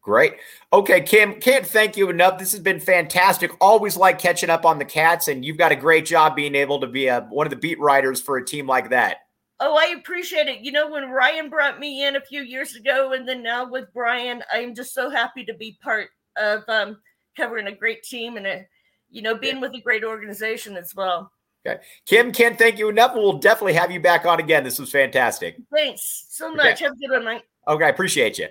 Great. 0.01 0.35
Okay, 0.71 1.01
Kim, 1.01 1.41
can't 1.41 1.65
thank 1.65 1.97
you 1.97 2.09
enough. 2.09 2.37
This 2.37 2.51
has 2.51 2.61
been 2.61 2.79
fantastic. 2.79 3.51
Always 3.59 3.97
like 3.97 4.19
catching 4.19 4.51
up 4.51 4.65
on 4.65 4.77
the 4.77 4.85
Cats, 4.85 5.27
and 5.27 5.43
you've 5.43 5.57
got 5.57 5.71
a 5.71 5.75
great 5.75 6.05
job 6.05 6.35
being 6.35 6.55
able 6.55 6.79
to 6.79 6.87
be 6.87 7.07
a, 7.07 7.21
one 7.21 7.47
of 7.47 7.51
the 7.51 7.57
beat 7.57 7.79
writers 7.79 8.21
for 8.21 8.37
a 8.37 8.45
team 8.45 8.67
like 8.67 8.91
that. 8.91 9.17
Oh, 9.59 9.75
I 9.75 9.95
appreciate 9.97 10.47
it. 10.47 10.61
You 10.61 10.71
know, 10.71 10.91
when 10.91 11.09
Ryan 11.09 11.49
brought 11.49 11.79
me 11.79 12.05
in 12.05 12.15
a 12.15 12.21
few 12.21 12.43
years 12.43 12.75
ago, 12.75 13.13
and 13.13 13.27
then 13.27 13.41
now 13.41 13.69
with 13.69 13.91
Brian, 13.93 14.43
I'm 14.53 14.75
just 14.75 14.93
so 14.93 15.09
happy 15.09 15.43
to 15.45 15.55
be 15.55 15.79
part 15.81 16.09
of 16.37 16.63
um, 16.67 16.99
covering 17.35 17.65
a 17.67 17.75
great 17.75 18.03
team 18.03 18.37
and 18.37 18.45
a, 18.45 18.65
you 19.09 19.23
know, 19.23 19.35
being 19.35 19.59
with 19.59 19.73
a 19.73 19.81
great 19.81 20.03
organization 20.03 20.77
as 20.77 20.93
well. 20.95 21.31
Okay. 21.67 21.81
Kim, 22.05 22.31
can't 22.31 22.57
thank 22.57 22.77
you 22.77 22.89
enough. 22.89 23.13
We'll 23.13 23.39
definitely 23.39 23.73
have 23.73 23.91
you 23.91 23.99
back 23.99 24.25
on 24.25 24.39
again. 24.39 24.63
This 24.63 24.79
was 24.79 24.91
fantastic. 24.91 25.57
Thanks 25.73 26.27
so 26.29 26.53
much. 26.53 26.75
Okay. 26.75 26.85
Have 26.85 26.93
a 26.93 26.95
good 26.95 27.11
one, 27.11 27.25
Mike. 27.25 27.43
Okay, 27.67 27.85
I 27.85 27.89
appreciate 27.89 28.37
you. 28.37 28.47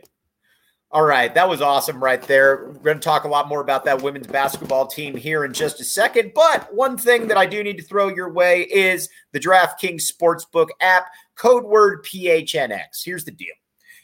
All 0.92 1.04
right, 1.04 1.34
that 1.34 1.48
was 1.48 1.60
awesome 1.60 2.02
right 2.02 2.22
there. 2.22 2.66
We're 2.68 2.72
going 2.74 2.98
to 2.98 3.02
talk 3.02 3.24
a 3.24 3.28
lot 3.28 3.48
more 3.48 3.60
about 3.60 3.84
that 3.86 4.02
women's 4.02 4.28
basketball 4.28 4.86
team 4.86 5.16
here 5.16 5.44
in 5.44 5.52
just 5.52 5.80
a 5.80 5.84
second. 5.84 6.32
But 6.34 6.72
one 6.72 6.96
thing 6.96 7.26
that 7.28 7.36
I 7.36 7.44
do 7.44 7.62
need 7.62 7.76
to 7.78 7.82
throw 7.82 8.08
your 8.08 8.32
way 8.32 8.62
is 8.62 9.08
the 9.32 9.40
DraftKings 9.40 10.10
Sportsbook 10.10 10.68
app, 10.80 11.06
code 11.34 11.64
word 11.64 12.04
PHNX. 12.04 13.04
Here's 13.04 13.24
the 13.24 13.32
deal 13.32 13.54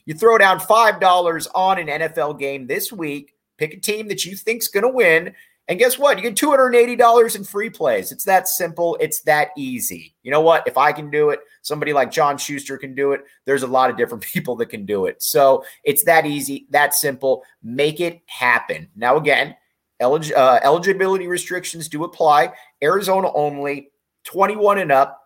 you 0.06 0.14
throw 0.14 0.36
down 0.38 0.58
$5 0.58 1.46
on 1.54 1.78
an 1.78 1.86
NFL 1.86 2.38
game 2.38 2.66
this 2.66 2.92
week, 2.92 3.34
pick 3.58 3.74
a 3.74 3.80
team 3.80 4.08
that 4.08 4.24
you 4.24 4.34
think's 4.34 4.68
going 4.68 4.82
to 4.82 4.88
win, 4.88 5.34
and 5.68 5.78
guess 5.78 5.98
what? 5.98 6.18
You 6.18 6.24
get 6.24 6.34
$280 6.34 7.36
in 7.36 7.44
free 7.44 7.70
plays. 7.70 8.10
It's 8.10 8.24
that 8.24 8.48
simple. 8.48 8.96
It's 9.00 9.22
that 9.22 9.50
easy. 9.56 10.14
You 10.22 10.32
know 10.32 10.40
what? 10.40 10.66
If 10.66 10.76
I 10.76 10.92
can 10.92 11.08
do 11.08 11.30
it, 11.30 11.40
somebody 11.62 11.92
like 11.92 12.10
John 12.10 12.36
Schuster 12.36 12.76
can 12.76 12.94
do 12.94 13.12
it. 13.12 13.24
There's 13.44 13.62
a 13.62 13.68
lot 13.68 13.88
of 13.88 13.96
different 13.96 14.24
people 14.32 14.56
that 14.56 14.66
can 14.66 14.84
do 14.84 15.06
it. 15.06 15.22
So 15.22 15.64
it's 15.84 16.04
that 16.04 16.26
easy, 16.26 16.66
that 16.70 16.94
simple. 16.94 17.44
Make 17.62 18.00
it 18.00 18.20
happen. 18.26 18.88
Now, 18.96 19.16
again, 19.16 19.54
elig- 20.00 20.34
uh, 20.34 20.58
eligibility 20.64 21.28
restrictions 21.28 21.88
do 21.88 22.04
apply. 22.04 22.52
Arizona 22.82 23.32
only, 23.32 23.92
21 24.24 24.78
and 24.78 24.92
up. 24.92 25.20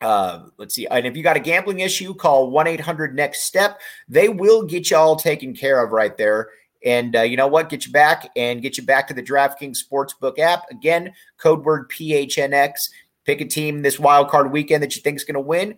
Uh, 0.00 0.46
let's 0.58 0.76
see. 0.76 0.86
And 0.86 1.04
if 1.06 1.16
you 1.16 1.24
got 1.24 1.36
a 1.36 1.40
gambling 1.40 1.80
issue, 1.80 2.14
call 2.14 2.50
1 2.50 2.68
800 2.68 3.16
Next 3.16 3.42
Step. 3.42 3.80
They 4.08 4.28
will 4.28 4.62
get 4.62 4.90
you 4.90 4.96
all 4.96 5.16
taken 5.16 5.54
care 5.54 5.84
of 5.84 5.90
right 5.90 6.16
there. 6.16 6.50
And 6.84 7.16
uh, 7.16 7.22
you 7.22 7.36
know 7.36 7.48
what? 7.48 7.68
Get 7.68 7.86
you 7.86 7.92
back 7.92 8.30
and 8.36 8.62
get 8.62 8.78
you 8.78 8.84
back 8.84 9.08
to 9.08 9.14
the 9.14 9.22
DraftKings 9.22 9.78
Sportsbook 9.82 10.38
app. 10.38 10.64
Again, 10.70 11.12
code 11.38 11.64
word 11.64 11.90
PHNX. 11.90 12.90
Pick 13.24 13.40
a 13.40 13.44
team 13.44 13.82
this 13.82 13.98
wild 13.98 14.28
card 14.28 14.52
weekend 14.52 14.82
that 14.82 14.96
you 14.96 15.02
think 15.02 15.16
is 15.16 15.24
going 15.24 15.34
to 15.34 15.40
win. 15.40 15.76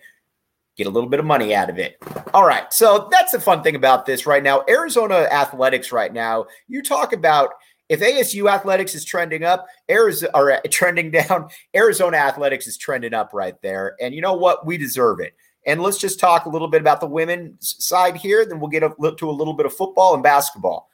Get 0.76 0.86
a 0.86 0.90
little 0.90 1.08
bit 1.08 1.20
of 1.20 1.26
money 1.26 1.54
out 1.54 1.68
of 1.68 1.78
it. 1.78 1.96
All 2.32 2.46
right. 2.46 2.72
So 2.72 3.08
that's 3.10 3.32
the 3.32 3.40
fun 3.40 3.62
thing 3.62 3.74
about 3.74 4.06
this 4.06 4.26
right 4.26 4.42
now. 4.42 4.62
Arizona 4.68 5.26
athletics 5.30 5.90
right 5.90 6.12
now, 6.12 6.46
you 6.68 6.82
talk 6.82 7.12
about 7.12 7.50
if 7.88 8.00
ASU 8.00 8.48
athletics 8.48 8.94
is 8.94 9.04
trending 9.04 9.42
up, 9.42 9.66
Arizona 9.90 10.30
uh, 10.32 10.60
trending 10.70 11.10
down, 11.10 11.48
Arizona 11.74 12.18
athletics 12.18 12.66
is 12.68 12.78
trending 12.78 13.12
up 13.12 13.30
right 13.34 13.60
there. 13.62 13.96
And 14.00 14.14
you 14.14 14.20
know 14.20 14.34
what? 14.34 14.64
We 14.64 14.78
deserve 14.78 15.18
it. 15.18 15.34
And 15.66 15.82
let's 15.82 15.98
just 15.98 16.18
talk 16.18 16.46
a 16.46 16.50
little 16.50 16.68
bit 16.68 16.80
about 16.80 17.00
the 17.00 17.06
women's 17.06 17.76
side 17.84 18.16
here. 18.16 18.46
Then 18.46 18.60
we'll 18.60 18.70
get 18.70 18.80
to 18.80 19.30
a 19.30 19.30
little 19.30 19.54
bit 19.54 19.66
of 19.66 19.74
football 19.74 20.14
and 20.14 20.22
basketball 20.22 20.90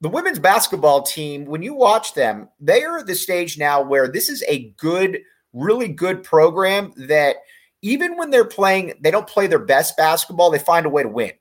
the 0.00 0.08
women's 0.08 0.38
basketball 0.38 1.02
team, 1.02 1.44
when 1.44 1.62
you 1.62 1.74
watch 1.74 2.14
them, 2.14 2.48
they 2.60 2.84
are 2.84 2.98
at 2.98 3.06
the 3.06 3.14
stage 3.14 3.58
now 3.58 3.82
where 3.82 4.08
this 4.08 4.28
is 4.28 4.44
a 4.46 4.70
good, 4.76 5.20
really 5.52 5.88
good 5.88 6.22
program 6.22 6.92
that 6.96 7.36
even 7.82 8.16
when 8.16 8.30
they're 8.30 8.44
playing, 8.44 8.94
they 9.00 9.10
don't 9.10 9.26
play 9.26 9.46
their 9.46 9.58
best 9.58 9.96
basketball, 9.96 10.50
they 10.50 10.58
find 10.58 10.86
a 10.86 10.90
way 10.90 11.02
to 11.02 11.08
win. 11.08 11.32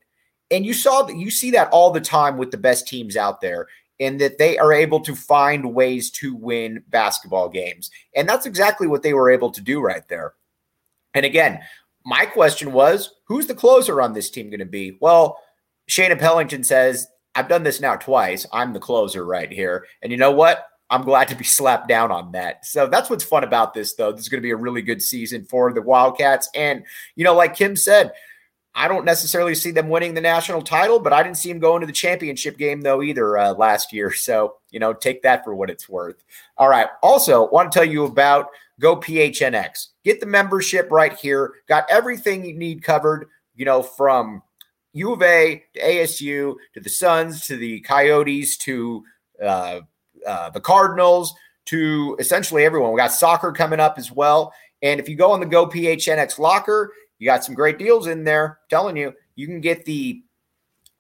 And 0.50 0.66
you 0.66 0.74
saw 0.74 1.04
that 1.04 1.18
you 1.18 1.30
see 1.30 1.52
that 1.52 1.70
all 1.72 1.92
the 1.92 2.02
time 2.02 2.38
with 2.38 2.52
the 2.52 2.58
best 2.58 2.88
teams 2.88 3.16
out 3.16 3.42
there, 3.42 3.68
and 4.00 4.22
that 4.22 4.38
they 4.38 4.58
are 4.60 4.72
able 4.72 5.00
to 5.02 5.16
find 5.16 5.74
ways 5.74 6.12
to 6.12 6.36
win 6.36 6.84
basketball 6.90 7.50
games. 7.50 7.90
And 8.16 8.30
that's 8.30 8.46
exactly 8.46 8.86
what 8.86 9.02
they 9.02 9.14
were 9.14 9.32
able 9.32 9.52
to 9.52 9.62
do 9.62 9.82
right 9.82 10.08
there. 10.08 10.34
And 11.16 11.26
again, 11.26 11.60
my 12.08 12.26
question 12.26 12.72
was, 12.72 13.16
who's 13.26 13.48
the 13.48 13.54
closer 13.54 14.02
on 14.02 14.14
this 14.14 14.30
team 14.30 14.50
going 14.50 14.62
to 14.62 14.66
be? 14.66 14.98
Well, 15.02 15.40
Shaina 15.90 16.18
Pellington 16.18 16.64
says 16.64 17.06
I've 17.36 17.50
done 17.50 17.64
this 17.64 17.82
now 17.82 17.98
twice. 17.98 18.46
I'm 18.54 18.72
the 18.72 18.80
closer 18.80 19.26
right 19.26 19.52
here. 19.52 19.86
And 20.02 20.10
you 20.10 20.18
know 20.18 20.32
what? 20.32 20.68
I'm 20.90 21.04
glad 21.04 21.28
to 21.28 21.36
be 21.36 21.44
slapped 21.44 21.90
down 21.90 22.10
on 22.10 22.32
that. 22.32 22.66
So 22.66 22.88
that's 22.88 23.10
what's 23.10 23.26
fun 23.26 23.44
about 23.44 23.74
this, 23.74 23.96
though. 23.96 24.14
This 24.14 24.22
is 24.22 24.30
going 24.30 24.40
to 24.40 24.46
be 24.46 24.52
a 24.52 24.56
really 24.56 24.82
good 24.82 25.02
season 25.02 25.44
for 25.44 25.74
the 25.74 25.82
Wildcats. 25.82 26.50
And, 26.56 26.86
you 27.18 27.26
know, 27.26 27.36
like 27.36 27.58
Kim 27.58 27.76
said, 27.76 28.14
I 28.74 28.88
don't 28.88 29.04
necessarily 29.04 29.54
see 29.54 29.72
them 29.72 29.90
winning 29.90 30.14
the 30.14 30.22
national 30.22 30.62
title, 30.62 31.02
but 31.02 31.12
I 31.12 31.24
didn't 31.24 31.38
see 31.38 31.50
them 31.50 31.60
going 31.60 31.82
to 31.82 31.88
the 31.88 31.92
championship 31.92 32.58
game, 32.58 32.80
though, 32.80 33.04
either 33.04 33.38
uh, 33.38 33.54
last 33.54 33.92
year. 33.92 34.14
So, 34.14 34.56
you 34.72 34.80
know, 34.80 34.94
take 34.94 35.24
that 35.24 35.44
for 35.44 35.54
what 35.54 35.70
it's 35.70 35.90
worth. 35.90 36.24
All 36.58 36.70
right. 36.70 36.88
Also, 37.04 37.50
want 37.50 37.70
to 37.70 37.78
tell 37.78 37.86
you 37.86 38.06
about 38.06 38.48
Go 38.80 38.98
PHNX. 38.98 39.88
Get 40.04 40.20
the 40.20 40.26
membership 40.26 40.92
right 40.92 41.14
here. 41.14 41.54
Got 41.68 41.90
everything 41.90 42.46
you 42.46 42.54
need 42.54 42.84
covered, 42.84 43.28
you 43.56 43.66
know, 43.66 43.82
from 43.82 44.44
U 44.94 45.14
of 45.14 45.22
A 45.22 45.64
to 45.74 45.80
ASU 45.82 46.56
to 46.74 46.80
the 46.80 46.90
Suns 46.90 47.46
to 47.48 47.58
the 47.58 47.80
Coyotes 47.82 48.58
to 48.58 49.04
uh, 49.44 49.82
uh, 50.26 50.50
the 50.52 50.62
Cardinals 50.62 51.34
to 51.66 52.16
essentially 52.20 52.66
everyone. 52.66 52.92
We 52.92 52.98
got 52.98 53.12
soccer 53.12 53.52
coming 53.52 53.80
up 53.80 53.98
as 53.98 54.12
well. 54.12 54.54
And 54.82 55.00
if 55.00 55.10
you 55.10 55.16
go 55.16 55.32
on 55.32 55.40
the 55.40 55.46
Go 55.46 55.68
PHNX 55.68 56.40
locker, 56.40 56.94
you 57.20 57.26
got 57.26 57.44
some 57.44 57.56
great 57.56 57.80
deals 57.80 58.08
in 58.08 58.24
there. 58.24 58.60
I'm 58.62 58.70
telling 58.70 58.98
you, 58.98 59.14
you 59.36 59.48
can 59.48 59.60
get 59.60 59.86
the, 59.86 60.22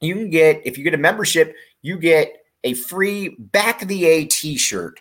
you 0.01 0.13
can 0.15 0.29
get, 0.29 0.61
if 0.65 0.77
you 0.77 0.83
get 0.83 0.93
a 0.93 0.97
membership, 0.97 1.55
you 1.81 1.97
get 1.97 2.33
a 2.63 2.73
free 2.73 3.29
back 3.37 3.81
the 3.81 4.05
A 4.05 4.25
t 4.25 4.57
shirt 4.57 4.99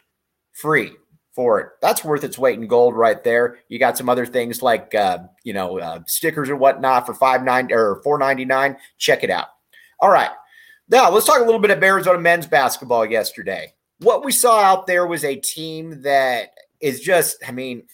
free 0.53 0.93
for 1.37 1.61
it. 1.61 1.69
That's 1.81 2.03
worth 2.03 2.25
its 2.25 2.39
weight 2.39 2.59
in 2.59 2.67
gold 2.67 2.97
right 2.97 3.23
there. 3.23 3.59
You 3.69 3.79
got 3.79 3.97
some 3.97 4.09
other 4.09 4.27
things 4.27 4.63
like 4.63 4.95
uh, 4.95 5.19
you 5.45 5.53
know 5.53 5.79
uh, 5.79 6.01
stickers 6.07 6.49
and 6.49 6.59
whatnot 6.59 7.07
for 7.07 7.15
five 7.15 7.45
nine 7.45 7.71
or 7.71 8.01
four 8.03 8.19
ninety 8.19 8.45
nine. 8.45 8.77
Check 8.99 9.23
it 9.23 9.31
out. 9.31 9.49
All 10.01 10.11
right, 10.11 10.31
now 10.89 11.11
let's 11.11 11.27
talk 11.27 11.41
a 11.41 11.45
little 11.45 11.61
bit 11.61 11.71
of 11.71 11.83
Arizona 11.83 12.19
men's 12.19 12.47
basketball 12.47 13.07
yesterday. 13.07 13.75
What 14.01 14.25
we 14.25 14.33
saw 14.33 14.61
out 14.61 14.87
there 14.87 15.07
was 15.07 15.25
a 15.25 15.37
team 15.37 16.03
that 16.03 16.51
is 16.81 17.01
just, 17.01 17.37
I 17.47 17.53
mean, 17.53 17.85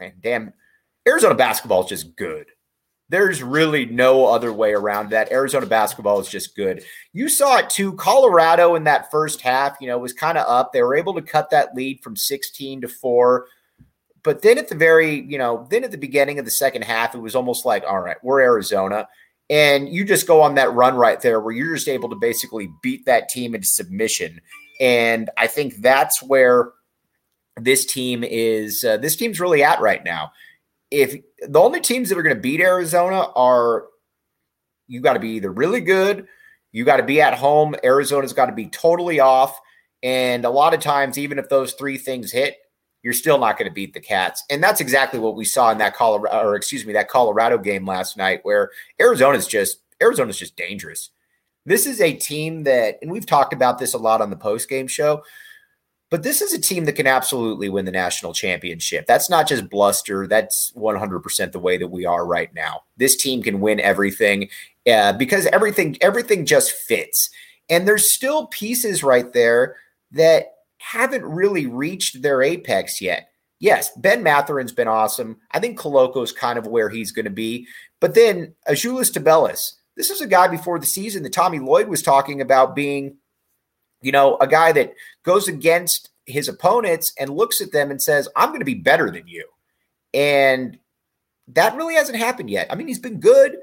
man, 0.00 0.14
damn, 0.20 0.52
Arizona 1.06 1.34
basketball 1.34 1.84
is 1.84 1.88
just 1.88 2.16
good. 2.16 2.46
There's 3.12 3.42
really 3.42 3.84
no 3.84 4.24
other 4.24 4.54
way 4.54 4.72
around 4.72 5.10
that. 5.10 5.30
Arizona 5.30 5.66
basketball 5.66 6.18
is 6.18 6.30
just 6.30 6.56
good. 6.56 6.82
You 7.12 7.28
saw 7.28 7.58
it 7.58 7.68
too. 7.68 7.92
Colorado 7.92 8.74
in 8.74 8.84
that 8.84 9.10
first 9.10 9.42
half, 9.42 9.76
you 9.82 9.86
know, 9.86 9.98
was 9.98 10.14
kind 10.14 10.38
of 10.38 10.48
up. 10.48 10.72
They 10.72 10.82
were 10.82 10.94
able 10.94 11.12
to 11.16 11.20
cut 11.20 11.50
that 11.50 11.74
lead 11.74 12.02
from 12.02 12.16
16 12.16 12.80
to 12.80 12.88
4. 12.88 13.46
But 14.22 14.40
then 14.40 14.56
at 14.56 14.68
the 14.68 14.74
very, 14.74 15.20
you 15.20 15.36
know, 15.36 15.66
then 15.70 15.84
at 15.84 15.90
the 15.90 15.98
beginning 15.98 16.38
of 16.38 16.46
the 16.46 16.50
second 16.50 16.84
half, 16.84 17.14
it 17.14 17.18
was 17.18 17.34
almost 17.34 17.66
like, 17.66 17.84
all 17.86 18.00
right, 18.00 18.16
we're 18.22 18.40
Arizona. 18.40 19.06
And 19.50 19.90
you 19.90 20.06
just 20.06 20.26
go 20.26 20.40
on 20.40 20.54
that 20.54 20.72
run 20.72 20.94
right 20.94 21.20
there 21.20 21.38
where 21.38 21.52
you're 21.52 21.74
just 21.74 21.88
able 21.88 22.08
to 22.08 22.16
basically 22.16 22.70
beat 22.82 23.04
that 23.04 23.28
team 23.28 23.54
into 23.54 23.66
submission. 23.66 24.40
And 24.80 25.28
I 25.36 25.48
think 25.48 25.82
that's 25.82 26.22
where 26.22 26.72
this 27.60 27.84
team 27.84 28.24
is, 28.24 28.84
uh, 28.84 28.96
this 28.96 29.16
team's 29.16 29.38
really 29.38 29.62
at 29.62 29.82
right 29.82 30.02
now 30.02 30.32
if 30.92 31.16
the 31.48 31.58
only 31.58 31.80
teams 31.80 32.10
that 32.10 32.18
are 32.18 32.22
going 32.22 32.36
to 32.36 32.40
beat 32.40 32.60
Arizona 32.60 33.28
are 33.34 33.86
you 34.86 35.00
got 35.00 35.14
to 35.14 35.20
be 35.20 35.30
either 35.30 35.50
really 35.50 35.80
good, 35.80 36.26
you 36.70 36.84
got 36.84 36.98
to 36.98 37.02
be 37.02 37.20
at 37.20 37.34
home, 37.34 37.74
Arizona's 37.82 38.34
got 38.34 38.46
to 38.46 38.52
be 38.52 38.66
totally 38.66 39.18
off, 39.18 39.58
and 40.02 40.44
a 40.44 40.50
lot 40.50 40.74
of 40.74 40.80
times 40.80 41.16
even 41.16 41.38
if 41.38 41.48
those 41.48 41.72
three 41.72 41.96
things 41.96 42.30
hit, 42.30 42.58
you're 43.02 43.14
still 43.14 43.38
not 43.38 43.58
going 43.58 43.68
to 43.68 43.74
beat 43.74 43.94
the 43.94 44.00
Cats. 44.00 44.44
And 44.50 44.62
that's 44.62 44.80
exactly 44.80 45.18
what 45.18 45.34
we 45.34 45.44
saw 45.44 45.72
in 45.72 45.78
that 45.78 45.96
Colorado 45.96 46.46
or 46.46 46.54
excuse 46.54 46.84
me, 46.84 46.92
that 46.92 47.08
Colorado 47.08 47.58
game 47.58 47.86
last 47.86 48.16
night 48.16 48.40
where 48.42 48.70
Arizona's 49.00 49.46
just 49.46 49.78
Arizona's 50.00 50.38
just 50.38 50.56
dangerous. 50.56 51.10
This 51.64 51.86
is 51.86 52.00
a 52.00 52.12
team 52.12 52.64
that 52.64 52.98
and 53.02 53.10
we've 53.10 53.26
talked 53.26 53.54
about 53.54 53.78
this 53.78 53.94
a 53.94 53.98
lot 53.98 54.20
on 54.20 54.30
the 54.30 54.36
post 54.36 54.68
game 54.68 54.86
show. 54.86 55.22
But 56.12 56.24
this 56.24 56.42
is 56.42 56.52
a 56.52 56.60
team 56.60 56.84
that 56.84 56.92
can 56.92 57.06
absolutely 57.06 57.70
win 57.70 57.86
the 57.86 57.90
national 57.90 58.34
championship. 58.34 59.06
That's 59.06 59.30
not 59.30 59.48
just 59.48 59.70
bluster. 59.70 60.26
That's 60.26 60.70
100% 60.76 61.52
the 61.52 61.58
way 61.58 61.78
that 61.78 61.88
we 61.88 62.04
are 62.04 62.26
right 62.26 62.52
now. 62.52 62.82
This 62.98 63.16
team 63.16 63.42
can 63.42 63.62
win 63.62 63.80
everything 63.80 64.50
uh, 64.86 65.14
because 65.14 65.46
everything 65.46 65.96
everything 66.02 66.44
just 66.44 66.72
fits. 66.72 67.30
And 67.70 67.88
there's 67.88 68.12
still 68.12 68.48
pieces 68.48 69.02
right 69.02 69.32
there 69.32 69.76
that 70.10 70.48
haven't 70.76 71.24
really 71.24 71.64
reached 71.64 72.20
their 72.20 72.42
apex 72.42 73.00
yet. 73.00 73.30
Yes, 73.58 73.90
Ben 73.96 74.22
Mathurin's 74.22 74.72
been 74.72 74.88
awesome. 74.88 75.38
I 75.52 75.60
think 75.60 75.80
Koloko's 75.80 76.30
kind 76.30 76.58
of 76.58 76.66
where 76.66 76.90
he's 76.90 77.10
going 77.10 77.24
to 77.24 77.30
be. 77.30 77.66
But 78.00 78.14
then 78.14 78.54
Azuolas 78.68 79.10
Tubelis, 79.10 79.76
this 79.96 80.10
is 80.10 80.20
a 80.20 80.26
guy 80.26 80.46
before 80.48 80.78
the 80.78 80.84
season 80.84 81.22
that 81.22 81.32
Tommy 81.32 81.58
Lloyd 81.58 81.88
was 81.88 82.02
talking 82.02 82.42
about 82.42 82.76
being 82.76 83.16
you 84.02 84.12
know, 84.12 84.36
a 84.40 84.46
guy 84.46 84.72
that 84.72 84.94
goes 85.22 85.48
against 85.48 86.10
his 86.26 86.48
opponents 86.48 87.12
and 87.18 87.30
looks 87.30 87.60
at 87.60 87.72
them 87.72 87.90
and 87.90 88.00
says, 88.00 88.28
I'm 88.36 88.50
going 88.50 88.60
to 88.60 88.66
be 88.66 88.74
better 88.74 89.10
than 89.10 89.26
you. 89.26 89.46
And 90.14 90.78
that 91.48 91.76
really 91.76 91.94
hasn't 91.94 92.18
happened 92.18 92.50
yet. 92.50 92.66
I 92.70 92.74
mean, 92.74 92.88
he's 92.88 92.98
been 92.98 93.20
good, 93.20 93.56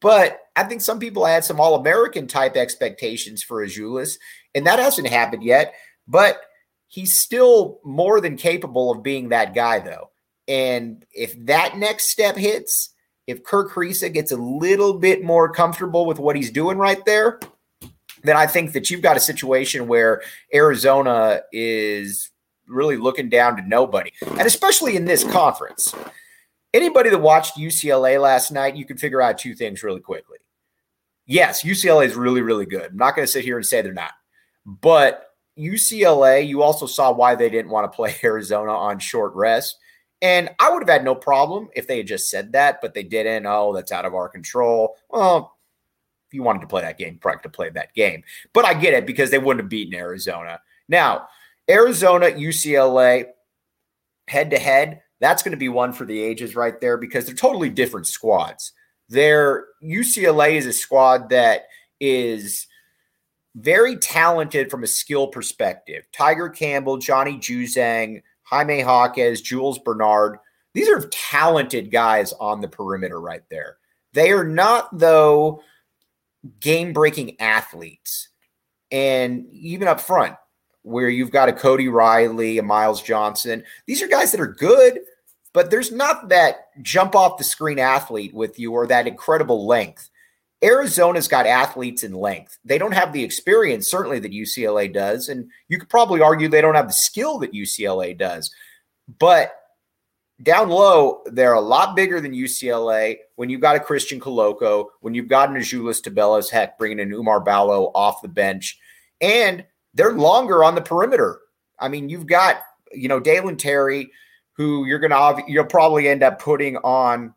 but 0.00 0.40
I 0.56 0.64
think 0.64 0.80
some 0.80 0.98
people 0.98 1.24
had 1.24 1.44
some 1.44 1.60
All 1.60 1.74
American 1.74 2.26
type 2.26 2.56
expectations 2.56 3.42
for 3.42 3.64
Azuolas, 3.64 4.18
and 4.54 4.66
that 4.66 4.78
hasn't 4.78 5.08
happened 5.08 5.42
yet. 5.42 5.74
But 6.08 6.40
he's 6.88 7.20
still 7.20 7.80
more 7.84 8.20
than 8.20 8.36
capable 8.36 8.90
of 8.90 9.02
being 9.02 9.28
that 9.28 9.54
guy, 9.54 9.78
though. 9.78 10.10
And 10.48 11.04
if 11.12 11.34
that 11.46 11.76
next 11.76 12.10
step 12.10 12.36
hits, 12.36 12.94
if 13.26 13.44
Kerr 13.44 13.68
Kriisa 13.68 14.12
gets 14.12 14.32
a 14.32 14.36
little 14.36 14.94
bit 14.94 15.22
more 15.22 15.52
comfortable 15.52 16.06
with 16.06 16.18
what 16.18 16.34
he's 16.34 16.50
doing 16.50 16.78
right 16.78 17.04
there, 17.04 17.38
then 18.22 18.36
I 18.36 18.46
think 18.46 18.72
that 18.72 18.90
you've 18.90 19.02
got 19.02 19.16
a 19.16 19.20
situation 19.20 19.86
where 19.86 20.22
Arizona 20.54 21.42
is 21.52 22.30
really 22.66 22.96
looking 22.96 23.28
down 23.28 23.56
to 23.56 23.62
nobody. 23.66 24.12
And 24.22 24.42
especially 24.42 24.96
in 24.96 25.04
this 25.04 25.24
conference. 25.24 25.94
Anybody 26.72 27.10
that 27.10 27.18
watched 27.18 27.56
UCLA 27.56 28.20
last 28.20 28.52
night, 28.52 28.76
you 28.76 28.84
can 28.84 28.96
figure 28.96 29.20
out 29.20 29.38
two 29.38 29.54
things 29.54 29.82
really 29.82 30.00
quickly. 30.00 30.38
Yes, 31.26 31.62
UCLA 31.64 32.06
is 32.06 32.14
really, 32.14 32.42
really 32.42 32.66
good. 32.66 32.92
I'm 32.92 32.96
not 32.96 33.16
going 33.16 33.26
to 33.26 33.32
sit 33.32 33.44
here 33.44 33.56
and 33.56 33.66
say 33.66 33.82
they're 33.82 33.92
not. 33.92 34.12
But 34.64 35.26
UCLA, 35.58 36.46
you 36.46 36.62
also 36.62 36.86
saw 36.86 37.12
why 37.12 37.34
they 37.34 37.50
didn't 37.50 37.70
want 37.70 37.90
to 37.90 37.94
play 37.94 38.14
Arizona 38.24 38.72
on 38.72 38.98
short 38.98 39.34
rest. 39.34 39.76
And 40.22 40.50
I 40.58 40.70
would 40.70 40.82
have 40.82 40.88
had 40.88 41.04
no 41.04 41.14
problem 41.14 41.68
if 41.74 41.86
they 41.86 41.98
had 41.98 42.06
just 42.06 42.28
said 42.30 42.52
that, 42.52 42.80
but 42.82 42.94
they 42.94 43.02
didn't. 43.02 43.46
Oh, 43.46 43.72
that's 43.74 43.92
out 43.92 44.04
of 44.04 44.14
our 44.14 44.28
control. 44.28 44.96
Well, 45.08 45.56
if 46.30 46.34
you 46.34 46.44
wanted 46.44 46.60
to 46.60 46.68
play 46.68 46.82
that 46.82 46.96
game, 46.96 47.18
probably 47.20 47.42
to 47.42 47.48
play 47.48 47.70
that 47.70 47.92
game. 47.92 48.22
But 48.52 48.64
I 48.64 48.74
get 48.74 48.94
it 48.94 49.04
because 49.04 49.32
they 49.32 49.38
wouldn't 49.38 49.64
have 49.64 49.68
beaten 49.68 49.94
Arizona. 49.94 50.60
Now, 50.88 51.26
Arizona, 51.68 52.26
UCLA, 52.26 53.24
head 54.28 54.50
to 54.50 54.58
head, 54.58 55.02
that's 55.18 55.42
going 55.42 55.50
to 55.50 55.58
be 55.58 55.68
one 55.68 55.92
for 55.92 56.04
the 56.04 56.20
ages 56.20 56.54
right 56.54 56.80
there 56.80 56.96
because 56.96 57.26
they're 57.26 57.34
totally 57.34 57.68
different 57.68 58.06
squads. 58.06 58.72
Their 59.08 59.66
UCLA 59.82 60.52
is 60.52 60.66
a 60.66 60.72
squad 60.72 61.30
that 61.30 61.62
is 61.98 62.68
very 63.56 63.96
talented 63.96 64.70
from 64.70 64.84
a 64.84 64.86
skill 64.86 65.26
perspective. 65.26 66.06
Tiger 66.12 66.48
Campbell, 66.48 66.98
Johnny 66.98 67.38
Juzang, 67.38 68.22
Jaime 68.44 68.78
Jaquez, 68.78 69.40
Jules 69.40 69.80
Bernard. 69.80 70.38
These 70.74 70.88
are 70.88 71.08
talented 71.10 71.90
guys 71.90 72.32
on 72.34 72.60
the 72.60 72.68
perimeter 72.68 73.20
right 73.20 73.42
there. 73.50 73.78
They 74.12 74.30
are 74.30 74.44
not, 74.44 74.96
though, 74.96 75.62
game 76.60 76.92
breaking 76.92 77.40
athletes. 77.40 78.28
And 78.90 79.46
even 79.52 79.88
up 79.88 80.00
front, 80.00 80.36
where 80.82 81.08
you've 81.08 81.30
got 81.30 81.48
a 81.48 81.52
Cody 81.52 81.88
Riley, 81.88 82.58
a 82.58 82.62
Myles 82.62 83.02
Johnson, 83.02 83.62
these 83.86 84.02
are 84.02 84.08
guys 84.08 84.32
that 84.32 84.40
are 84.40 84.46
good, 84.46 85.00
but 85.52 85.70
there's 85.70 85.92
not 85.92 86.28
that 86.28 86.70
jump 86.82 87.14
off 87.14 87.38
the 87.38 87.44
screen 87.44 87.78
athlete 87.78 88.34
with 88.34 88.58
you 88.58 88.72
or 88.72 88.86
that 88.86 89.06
incredible 89.06 89.66
length. 89.66 90.10
Arizona's 90.62 91.28
got 91.28 91.46
athletes 91.46 92.02
in 92.04 92.12
length. 92.12 92.58
They 92.64 92.78
don't 92.78 92.92
have 92.92 93.12
the 93.12 93.24
experience, 93.24 93.90
certainly, 93.90 94.18
that 94.20 94.32
UCLA 94.32 94.92
does. 94.92 95.28
And 95.28 95.50
you 95.68 95.78
could 95.78 95.88
probably 95.88 96.20
argue 96.20 96.48
they 96.48 96.60
don't 96.60 96.74
have 96.74 96.88
the 96.88 96.92
skill 96.92 97.38
that 97.38 97.52
UCLA 97.52 98.16
does. 98.16 98.50
But 99.18 99.52
down 100.42 100.68
low, 100.68 101.22
they're 101.26 101.52
a 101.52 101.60
lot 101.60 101.94
bigger 101.94 102.20
than 102.20 102.32
UCLA. 102.32 103.16
When 103.36 103.50
you've 103.50 103.60
got 103.60 103.76
a 103.76 103.80
Christian 103.80 104.20
Koloko, 104.20 104.86
when 105.00 105.14
you've 105.14 105.28
got 105.28 105.50
an 105.50 105.56
Azuolas 105.56 106.00
Tubelis, 106.00 106.50
heck, 106.50 106.78
bringing 106.78 107.00
an 107.00 107.10
Oumar 107.10 107.44
Ballo 107.44 107.90
off 107.94 108.22
the 108.22 108.28
bench, 108.28 108.78
and 109.20 109.64
they're 109.94 110.12
longer 110.12 110.64
on 110.64 110.74
the 110.74 110.80
perimeter. 110.80 111.40
I 111.78 111.88
mean, 111.88 112.08
you've 112.08 112.26
got 112.26 112.62
you 112.92 113.08
know 113.08 113.20
Dalen 113.20 113.56
Terry, 113.56 114.10
who 114.52 114.86
you're 114.86 114.98
gonna 114.98 115.42
you'll 115.46 115.64
probably 115.64 116.08
end 116.08 116.22
up 116.22 116.40
putting 116.40 116.76
on. 116.78 117.34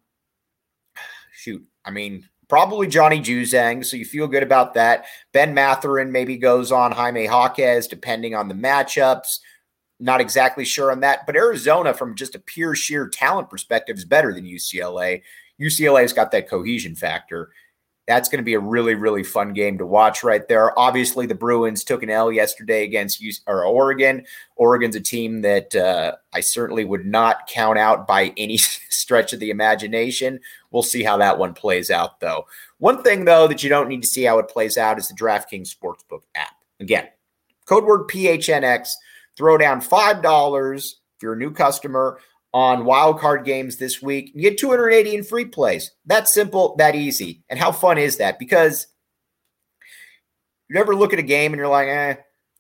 Shoot, 1.34 1.66
I 1.84 1.92
mean, 1.92 2.28
probably 2.48 2.88
Johnny 2.88 3.20
Juzang, 3.20 3.86
so 3.86 3.98
you 3.98 4.06
feel 4.06 4.28
good 4.28 4.44
about 4.44 4.76
that. 4.76 5.06
Ben 5.34 5.54
Mathurin 5.54 6.12
maybe 6.12 6.38
goes 6.38 6.72
on 6.72 6.92
Jaime 6.92 7.26
Jaquez, 7.26 7.88
depending 7.88 8.36
on 8.36 8.48
the 8.48 8.56
matchups. 8.56 9.40
Not 10.00 10.22
exactly 10.22 10.66
sure 10.66 10.92
on 10.92 11.02
that, 11.02 11.26
but 11.26 11.36
Arizona, 11.36 11.94
from 11.94 12.16
just 12.16 12.36
a 12.36 12.40
pure 12.40 12.76
sheer 12.76 13.08
talent 13.08 13.50
perspective, 13.50 13.98
is 13.98 14.06
better 14.06 14.34
than 14.34 14.46
UCLA. 14.46 15.22
UCLA's 15.62 16.14
got 16.14 16.32
that 16.32 16.50
cohesion 16.50 16.96
factor. 16.96 17.52
That's 18.06 18.28
going 18.28 18.40
to 18.40 18.44
be 18.44 18.56
a 18.56 18.60
really, 18.60 18.96
really 18.96 19.24
fun 19.24 19.54
game 19.54 19.78
to 19.78 19.86
watch 19.86 20.24
right 20.24 20.46
there. 20.50 20.78
Obviously, 20.78 21.26
the 21.26 21.36
Bruins 21.36 21.86
took 21.86 22.04
an 22.04 22.10
L 22.10 22.34
yesterday 22.34 22.84
against 22.84 23.22
UC, 23.22 23.42
or 23.48 23.64
Oregon. 23.64 24.26
Oregon's 24.58 24.98
a 24.98 25.00
team 25.00 25.42
that 25.42 25.74
uh, 25.74 26.16
I 26.34 26.42
certainly 26.42 26.84
would 26.84 27.06
not 27.06 27.48
count 27.48 27.78
out 27.78 28.06
by 28.06 28.34
any 28.36 28.58
stretch 28.58 29.32
of 29.32 29.40
the 29.40 29.52
imagination. 29.52 30.42
We'll 30.72 30.84
see 30.84 31.04
how 31.04 31.16
that 31.18 31.38
one 31.38 31.54
plays 31.54 31.90
out, 31.90 32.20
though. 32.20 32.46
One 32.80 33.04
thing, 33.04 33.24
though, 33.24 33.48
that 33.48 33.64
you 33.64 33.70
don't 33.70 33.88
need 33.88 34.02
to 34.02 34.08
see 34.08 34.24
how 34.24 34.40
it 34.40 34.50
plays 34.50 34.78
out 34.78 34.98
is 34.98 35.08
the 35.08 35.14
DraftKings 35.14 35.74
Sportsbook 35.74 36.24
app. 36.36 36.56
Again, 36.82 37.08
code 37.66 37.86
word 37.86 38.10
PHNX 38.10 38.90
Throw 39.38 39.58
down 39.58 39.82
$5 39.82 40.78
if 40.78 40.94
you're 41.22 41.34
a 41.34 41.38
new 41.38 41.52
customer 41.52 42.20
on 42.54 42.84
wildcard 42.84 43.46
games 43.46 43.78
this 43.78 44.02
week. 44.02 44.32
You 44.36 44.42
get 44.42 44.58
280 44.60 45.16
in 45.16 45.24
free 45.24 45.46
plays. 45.46 45.92
That 46.06 46.28
simple, 46.28 46.76
that 46.78 46.96
easy. 46.96 47.44
And 47.50 47.60
how 47.60 47.72
fun 47.72 47.98
is 47.98 48.18
that? 48.18 48.38
Because 48.38 48.88
you 50.70 50.80
ever 50.80 50.96
look 50.96 51.14
at 51.14 51.20
a 51.20 51.24
game 51.24 51.54
and 51.54 51.60
you're 51.60 51.68
like, 51.68 51.88
eh, 51.88 52.16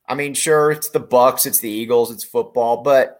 I 0.08 0.16
mean, 0.16 0.34
sure, 0.34 0.72
it's 0.72 0.90
the 0.90 1.00
Bucks, 1.00 1.46
it's 1.46 1.60
the 1.60 1.70
Eagles, 1.70 2.12
it's 2.12 2.24
football, 2.24 2.84
but 2.84 3.20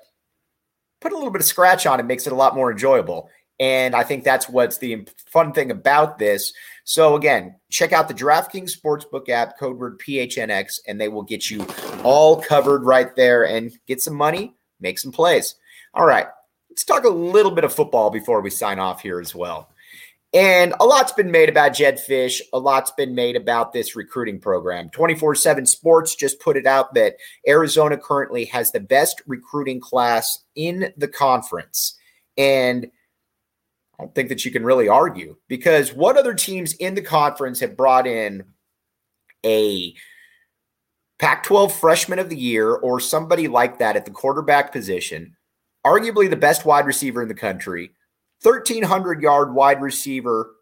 put 1.00 1.14
a 1.14 1.16
little 1.16 1.32
bit 1.32 1.42
of 1.42 1.48
scratch 1.48 1.86
on 1.86 2.00
it 2.00 2.04
makes 2.04 2.28
it 2.28 2.34
a 2.34 2.36
lot 2.36 2.56
more 2.56 2.72
enjoyable. 2.72 3.30
And 3.60 3.96
I 3.96 4.04
think 4.04 4.24
that's 4.24 4.50
what's 4.50 4.78
the 4.78 5.08
fun 5.28 5.54
thing 5.54 5.72
about 5.72 6.18
this. 6.18 6.54
So 6.84 7.16
again, 7.16 7.56
check 7.70 7.94
out 7.94 8.08
the 8.08 8.14
DraftKings 8.14 8.72
Sportsbook 8.78 9.30
app, 9.30 9.58
code 9.58 9.78
word 9.78 10.00
PHNX, 10.00 10.80
and 10.88 11.00
they 11.00 11.08
will 11.08 11.24
get 11.24 11.50
you 11.50 11.66
all 12.04 12.42
covered 12.42 12.84
right 12.84 13.16
there 13.16 13.46
and 13.48 13.72
get 13.88 14.02
some 14.02 14.16
money, 14.16 14.56
make 14.80 15.00
some 15.00 15.12
plays. 15.12 15.56
All 15.94 16.06
right, 16.06 16.28
let's 16.70 16.84
talk 16.84 17.06
a 17.06 17.10
little 17.10 17.52
bit 17.52 17.64
of 17.64 17.74
football 17.74 18.10
before 18.10 18.42
we 18.42 18.50
sign 18.50 18.80
off 18.80 19.02
here 19.02 19.20
as 19.20 19.34
well. 19.34 19.70
And 20.34 20.74
a 20.80 20.86
lot's 20.86 21.12
been 21.12 21.30
made 21.30 21.48
about 21.48 21.76
Jedd 21.76 22.00
Fisch. 22.00 22.42
A 22.54 22.58
lot's 22.58 22.90
been 22.92 23.14
made 23.14 23.36
about 23.36 23.72
this 23.72 23.96
recruiting 23.96 24.40
program. 24.40 24.90
24 24.90 25.36
7 25.36 25.66
Sports 25.68 26.16
just 26.16 26.40
put 26.40 26.58
it 26.58 26.66
out 26.66 26.96
that 26.96 27.18
Arizona 27.48 27.98
currently 27.98 28.46
has 28.46 28.72
the 28.72 28.80
best 28.80 29.22
recruiting 29.28 29.80
class 29.80 30.44
in 30.56 30.92
the 30.98 31.08
conference. 31.08 31.96
And 32.36 32.88
I 34.00 34.04
don't 34.04 34.16
think 34.16 34.30
that 34.30 34.44
you 34.44 34.52
can 34.52 34.64
really 34.64 34.88
argue 34.88 35.36
because 35.48 35.94
what 35.94 36.18
other 36.18 36.34
teams 36.34 36.74
in 36.74 36.96
the 36.96 37.02
conference 37.02 37.60
have 37.60 37.78
brought 37.78 38.08
in 38.08 38.44
a 39.46 39.94
Pac 41.20 41.44
12 41.44 41.74
freshman 41.74 42.20
of 42.20 42.30
the 42.30 42.38
year 42.38 42.74
or 42.74 43.00
somebody 43.00 43.48
like 43.48 43.80
that 43.80 43.96
at 43.96 44.06
the 44.06 44.12
quarterback 44.12 44.72
position, 44.72 45.36
arguably 45.86 46.30
the 46.30 46.36
best 46.36 46.66
wide 46.66 46.86
receiver 46.86 47.22
in 47.22 47.28
the 47.28 47.36
country, 47.36 47.92
1,300 48.42 49.22
yard 49.22 49.54
wide 49.54 49.82
receiver 49.82 50.56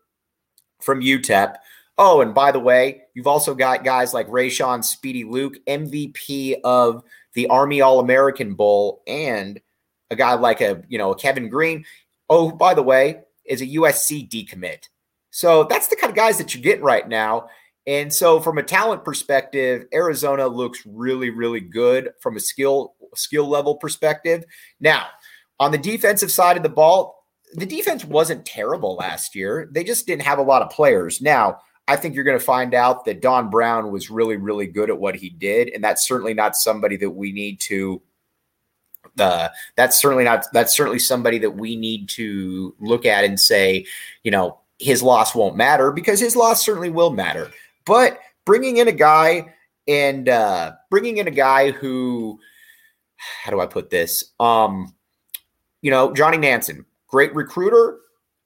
from 0.82 1.02
UTEP. 1.02 1.56
Oh, 1.98 2.22
and 2.22 2.34
by 2.34 2.52
the 2.52 2.60
way, 2.60 3.04
you've 3.14 3.28
also 3.28 3.54
got 3.54 3.84
guys 3.84 4.14
like 4.14 4.28
Rayshon 4.28 4.84
Speedy 4.84 5.24
Luke, 5.24 5.56
MVP 5.68 6.60
of 6.64 7.04
the 7.34 7.48
Army 7.48 7.82
All 7.82 8.00
American 8.00 8.56
Bowl, 8.56 9.04
and 9.08 9.60
a 10.10 10.16
guy 10.16 10.34
like 10.34 10.62
a 10.62 10.84
you 10.90 10.98
know 10.98 11.14
Kevin 11.14 11.50
Green. 11.50 11.86
Oh, 12.32 12.50
by 12.50 12.74
the 12.74 12.82
way, 12.82 13.24
is 13.46 13.62
a 13.62 13.68
USC 13.68 14.30
decommit. 14.30 14.88
So 15.32 15.66
that's 15.66 15.90
the 15.90 15.98
kind 15.98 16.10
of 16.10 16.16
guys 16.16 16.38
that 16.38 16.56
you 16.56 16.62
get 16.62 16.82
right 16.82 17.08
now. 17.08 17.50
And 17.86 18.14
so, 18.14 18.40
from 18.40 18.58
a 18.58 18.64
talent 18.64 19.04
perspective, 19.04 19.86
Arizona 19.94 20.48
looks 20.48 20.82
really, 20.86 21.30
really 21.30 21.60
good 21.60 22.12
from 22.22 22.38
a 22.38 22.40
skill 22.40 22.94
skill 23.16 23.50
level 23.50 23.76
perspective. 23.76 24.46
Now, 24.80 25.08
on 25.60 25.72
the 25.72 25.78
defensive 25.78 26.32
side 26.32 26.56
of 26.56 26.64
the 26.64 26.70
ball, 26.70 27.26
the 27.54 27.66
defense 27.66 28.06
wasn't 28.06 28.46
terrible 28.46 28.96
last 28.96 29.36
year. 29.36 29.68
They 29.72 29.84
just 29.84 30.08
didn't 30.08 30.22
have 30.22 30.40
a 30.40 30.44
lot 30.44 30.62
of 30.62 30.70
players. 30.70 31.22
Now, 31.22 31.60
I 31.88 31.98
think 31.98 32.16
you're 32.16 32.24
going 32.24 32.40
to 32.40 32.46
find 32.46 32.74
out 32.74 33.04
that 33.06 33.22
Don 33.22 33.50
Brown 33.50 33.92
was 33.92 34.10
really, 34.10 34.38
really 34.38 34.68
good 34.68 34.90
at 34.90 35.00
what 35.00 35.16
he 35.16 35.30
did, 35.30 35.68
and 35.70 35.84
that's 35.84 36.08
certainly 36.08 36.34
not 36.34 36.56
somebody 36.56 36.96
that 36.98 37.10
we 37.10 37.34
need 37.34 37.60
to. 37.62 38.02
Uh, 39.20 39.50
that's 39.76 40.02
certainly 40.02 40.24
not. 40.24 40.46
That's 40.54 40.76
certainly 40.76 41.00
somebody 41.00 41.38
that 41.40 41.52
we 41.52 41.76
need 41.76 42.10
to 42.10 42.74
look 42.80 43.06
at 43.06 43.24
and 43.24 43.40
say, 43.40 43.86
you 44.24 44.32
know, 44.32 44.60
his 44.80 45.04
loss 45.04 45.36
won't 45.36 45.56
matter 45.56 45.92
because 45.92 46.20
his 46.20 46.36
loss 46.36 46.64
certainly 46.66 46.90
will 46.90 47.12
matter. 47.12 47.52
But 47.86 48.20
bringing 48.46 48.78
in 48.78 48.88
a 48.88 48.94
guy 48.94 49.54
and 49.88 50.28
uh, 50.30 50.74
bringing 50.90 51.18
in 51.18 51.28
a 51.28 51.32
guy 51.32 51.72
who, 51.72 52.40
how 53.44 53.52
do 53.52 53.60
I 53.60 53.66
put 53.66 53.90
this? 53.90 54.24
Um, 54.40 54.96
you 55.82 55.92
know, 55.92 56.14
Johnny 56.14 56.38
Nansen, 56.38 56.86
great 57.08 57.34
recruiter, 57.36 58.00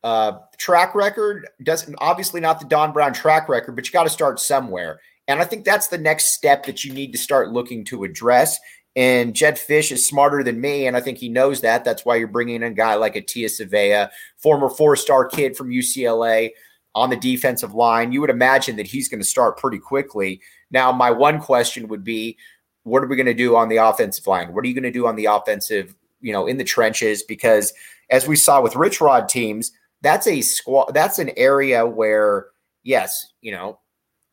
uh, 0.03 0.39
track 0.57 0.93
record 0.93 1.47
doesn't 1.63 1.95
obviously 1.99 2.39
not 2.39 2.59
the 2.59 2.67
Don 2.67 2.91
Brown 2.91 3.13
track 3.13 3.49
record, 3.49 3.75
but 3.75 3.87
you 3.87 3.91
got 3.91 4.03
to 4.03 4.09
start 4.09 4.39
somewhere. 4.39 4.99
And 5.27 5.41
I 5.41 5.45
think 5.45 5.65
that's 5.65 5.87
the 5.87 5.97
next 5.97 6.35
step 6.35 6.65
that 6.65 6.85
you 6.85 6.93
need 6.93 7.11
to 7.13 7.17
start 7.17 7.49
looking 7.49 7.83
to 7.85 8.03
address. 8.03 8.59
And 8.95 9.33
Jedd 9.33 9.55
Fisch 9.55 9.91
is 9.91 10.07
smarter 10.07 10.41
than 10.41 10.61
me, 10.61 10.87
and 10.87 10.95
I 10.95 11.01
think 11.01 11.17
he 11.17 11.27
knows 11.27 11.61
that. 11.61 11.83
That's 11.83 12.05
why 12.05 12.15
you're 12.15 12.29
bringing 12.29 12.55
in 12.55 12.63
a 12.63 12.71
guy 12.71 12.95
like 12.95 13.13
Tia 13.27 13.47
Savea, 13.49 14.09
former 14.37 14.69
four-star 14.69 15.25
kid 15.27 15.57
from 15.57 15.69
UCLA, 15.69 16.51
on 16.93 17.09
the 17.09 17.17
defensive 17.17 17.73
line. 17.73 18.13
You 18.13 18.21
would 18.21 18.29
imagine 18.29 18.77
that 18.77 18.87
he's 18.87 19.09
going 19.09 19.19
to 19.19 19.27
start 19.27 19.57
pretty 19.57 19.79
quickly. 19.79 20.39
Now, 20.71 20.93
my 20.93 21.11
one 21.11 21.41
question 21.41 21.89
would 21.89 22.05
be, 22.05 22.37
what 22.83 23.03
are 23.03 23.07
we 23.07 23.17
going 23.17 23.25
to 23.25 23.33
do 23.33 23.57
on 23.57 23.67
the 23.67 23.77
offensive 23.77 24.25
line? 24.27 24.53
What 24.53 24.63
are 24.63 24.67
you 24.67 24.73
going 24.73 24.83
to 24.83 24.91
do 24.91 25.07
on 25.07 25.17
the 25.17 25.25
offensive, 25.25 25.93
you 26.21 26.31
know, 26.31 26.47
in 26.47 26.57
the 26.57 26.63
trenches? 26.63 27.21
Because 27.21 27.73
as 28.09 28.27
we 28.27 28.37
saw 28.37 28.61
with 28.61 28.77
Rich 28.77 29.01
Rod 29.01 29.27
teams, 29.27 29.73
that's 30.01 30.27
a 30.27 30.39
squad. 30.39 30.93
That's 30.93 31.19
an 31.19 31.31
area 31.35 31.85
where, 31.85 32.45
yes, 32.83 33.33
you 33.41 33.51
know, 33.51 33.79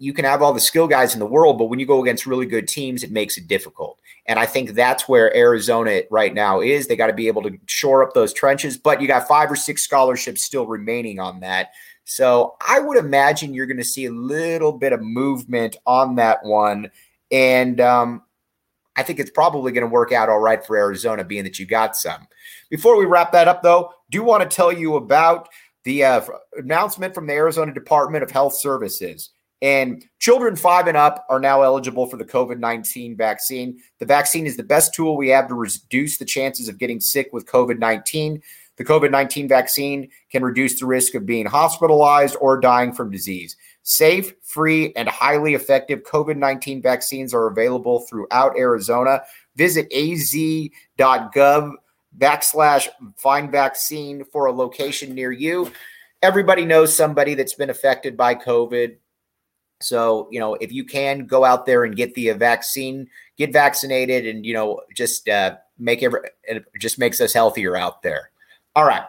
you 0.02 0.12
can 0.12 0.24
have 0.24 0.42
all 0.42 0.52
the 0.52 0.58
skill 0.58 0.88
guys 0.88 1.14
in 1.14 1.20
the 1.20 1.26
world, 1.26 1.58
but 1.58 1.66
when 1.66 1.78
you 1.78 1.86
go 1.86 2.02
against 2.02 2.26
really 2.26 2.44
good 2.44 2.66
teams, 2.66 3.04
it 3.04 3.12
makes 3.12 3.36
it 3.36 3.46
difficult. 3.46 4.00
And 4.26 4.36
I 4.36 4.46
think 4.46 4.70
that's 4.70 5.08
where 5.08 5.34
Arizona 5.36 6.02
right 6.10 6.34
now 6.34 6.60
is. 6.60 6.88
They 6.88 6.96
got 6.96 7.06
to 7.06 7.12
be 7.12 7.28
able 7.28 7.42
to 7.42 7.56
shore 7.66 8.02
up 8.02 8.12
those 8.12 8.32
trenches, 8.32 8.76
but 8.76 9.00
you 9.00 9.06
got 9.06 9.28
five 9.28 9.48
or 9.48 9.54
six 9.54 9.82
scholarships 9.82 10.42
still 10.42 10.66
remaining 10.66 11.20
on 11.20 11.38
that. 11.40 11.70
So 12.02 12.56
I 12.66 12.80
would 12.80 12.98
imagine 12.98 13.54
you're 13.54 13.66
going 13.66 13.76
to 13.76 13.84
see 13.84 14.06
a 14.06 14.12
little 14.12 14.72
bit 14.72 14.92
of 14.92 15.00
movement 15.00 15.76
on 15.86 16.16
that 16.16 16.44
one. 16.44 16.90
And 17.30 17.80
um, 17.80 18.22
I 18.96 19.04
think 19.04 19.20
it's 19.20 19.30
probably 19.30 19.70
going 19.70 19.86
to 19.86 19.92
work 19.92 20.10
out 20.10 20.28
all 20.28 20.40
right 20.40 20.66
for 20.66 20.76
Arizona, 20.76 21.22
being 21.22 21.44
that 21.44 21.60
you 21.60 21.66
got 21.66 21.94
some. 21.94 22.26
Before 22.70 22.96
we 22.96 23.04
wrap 23.04 23.30
that 23.30 23.46
up, 23.46 23.62
though, 23.62 23.92
do 24.10 24.24
want 24.24 24.42
to 24.42 24.52
tell 24.52 24.72
you 24.72 24.96
about 24.96 25.48
the 25.84 26.02
uh, 26.02 26.22
announcement 26.56 27.14
from 27.14 27.28
the 27.28 27.34
Arizona 27.34 27.72
Department 27.72 28.24
of 28.24 28.32
Health 28.32 28.56
Services. 28.56 29.30
And 29.62 30.04
children 30.18 30.56
five 30.56 30.88
and 30.88 30.96
up 30.96 31.24
are 31.30 31.38
now 31.38 31.62
eligible 31.62 32.06
for 32.06 32.16
the 32.16 32.24
COVID 32.24 32.58
19 32.58 33.16
vaccine. 33.16 33.80
The 34.00 34.06
vaccine 34.06 34.44
is 34.44 34.56
the 34.56 34.64
best 34.64 34.92
tool 34.92 35.16
we 35.16 35.28
have 35.28 35.46
to 35.48 35.54
reduce 35.54 36.18
the 36.18 36.24
chances 36.24 36.68
of 36.68 36.78
getting 36.78 37.00
sick 37.00 37.30
with 37.32 37.46
COVID 37.46 37.78
19. 37.78 38.42
The 38.76 38.84
COVID 38.84 39.12
19 39.12 39.46
vaccine 39.46 40.10
can 40.32 40.42
reduce 40.42 40.80
the 40.80 40.86
risk 40.86 41.14
of 41.14 41.24
being 41.24 41.46
hospitalized 41.46 42.36
or 42.40 42.58
dying 42.58 42.92
from 42.92 43.12
disease. 43.12 43.56
Safe, 43.84 44.34
free, 44.42 44.92
and 44.96 45.08
highly 45.08 45.54
effective 45.54 46.02
COVID 46.02 46.36
19 46.36 46.82
vaccines 46.82 47.32
are 47.32 47.46
available 47.46 48.00
throughout 48.00 48.58
Arizona. 48.58 49.22
Visit 49.54 49.86
az.gov 49.92 51.72
backslash 52.18 52.88
find 53.16 53.52
vaccine 53.52 54.24
for 54.24 54.46
a 54.46 54.52
location 54.52 55.14
near 55.14 55.30
you. 55.30 55.70
Everybody 56.20 56.64
knows 56.64 56.94
somebody 56.94 57.34
that's 57.34 57.54
been 57.54 57.70
affected 57.70 58.16
by 58.16 58.34
COVID. 58.34 58.96
So, 59.82 60.28
you 60.30 60.40
know, 60.40 60.54
if 60.54 60.72
you 60.72 60.84
can 60.84 61.26
go 61.26 61.44
out 61.44 61.66
there 61.66 61.84
and 61.84 61.96
get 61.96 62.14
the 62.14 62.30
vaccine, 62.32 63.08
get 63.36 63.52
vaccinated 63.52 64.26
and, 64.26 64.46
you 64.46 64.54
know, 64.54 64.80
just 64.94 65.28
uh, 65.28 65.56
make 65.78 66.02
every, 66.02 66.20
it 66.44 66.64
just 66.78 66.98
makes 66.98 67.20
us 67.20 67.32
healthier 67.32 67.76
out 67.76 68.02
there. 68.02 68.30
All 68.74 68.84
right. 68.84 69.04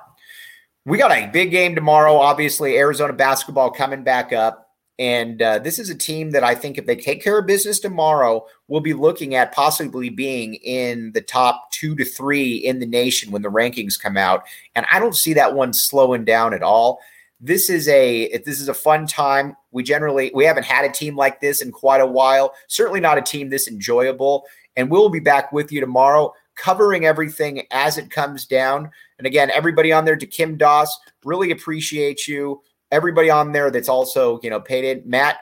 We 0.85 0.97
got 0.97 1.11
a 1.11 1.27
big 1.27 1.51
game 1.51 1.75
tomorrow. 1.75 2.17
Obviously, 2.17 2.77
Arizona 2.77 3.13
basketball 3.13 3.71
coming 3.71 4.03
back 4.03 4.33
up. 4.33 4.71
And 4.99 5.41
uh, 5.41 5.59
this 5.59 5.79
is 5.79 5.89
a 5.89 5.95
team 5.95 6.31
that 6.31 6.43
I 6.43 6.53
think 6.53 6.77
if 6.77 6.85
they 6.85 6.95
take 6.95 7.23
care 7.23 7.39
of 7.39 7.47
business 7.47 7.79
tomorrow, 7.79 8.45
we'll 8.67 8.81
be 8.81 8.93
looking 8.93 9.33
at 9.33 9.51
possibly 9.51 10.09
being 10.09 10.53
in 10.55 11.11
the 11.13 11.21
top 11.21 11.71
two 11.71 11.95
to 11.95 12.05
three 12.05 12.57
in 12.57 12.79
the 12.79 12.85
nation 12.85 13.31
when 13.31 13.41
the 13.41 13.49
rankings 13.49 13.99
come 13.99 14.17
out. 14.17 14.43
And 14.75 14.85
I 14.91 14.99
don't 14.99 15.15
see 15.15 15.33
that 15.33 15.55
one 15.55 15.73
slowing 15.73 16.25
down 16.25 16.53
at 16.53 16.61
all. 16.61 16.99
This 17.45 17.69
is 17.69 17.89
a 17.89 18.37
this 18.45 18.61
is 18.61 18.69
a 18.69 18.73
fun 18.73 19.05
time. 19.05 19.57
We 19.71 19.83
generally 19.83 20.31
we 20.33 20.45
haven't 20.45 20.63
had 20.63 20.85
a 20.85 20.91
team 20.91 21.17
like 21.17 21.41
this 21.41 21.61
in 21.61 21.71
quite 21.71 21.99
a 21.99 22.07
while. 22.07 22.53
Certainly 22.67 23.01
not 23.01 23.17
a 23.17 23.21
team 23.21 23.49
this 23.49 23.67
enjoyable. 23.67 24.45
And 24.77 24.89
we'll 24.89 25.09
be 25.09 25.19
back 25.19 25.51
with 25.51 25.69
you 25.69 25.81
tomorrow, 25.81 26.33
covering 26.55 27.05
everything 27.05 27.67
as 27.69 27.97
it 27.97 28.09
comes 28.09 28.45
down. 28.45 28.89
And 29.17 29.27
again, 29.27 29.51
everybody 29.51 29.91
on 29.91 30.05
there 30.05 30.15
to 30.15 30.25
Kim 30.25 30.55
Doss, 30.55 30.97
really 31.25 31.51
appreciate 31.51 32.27
you 32.29 32.61
everybody 32.93 33.29
on 33.29 33.51
there 33.51 33.71
that's 33.71 33.89
also 33.89 34.39
you 34.41 34.49
know 34.49 34.61
paid 34.61 34.85
in. 34.85 35.09
Matt, 35.09 35.39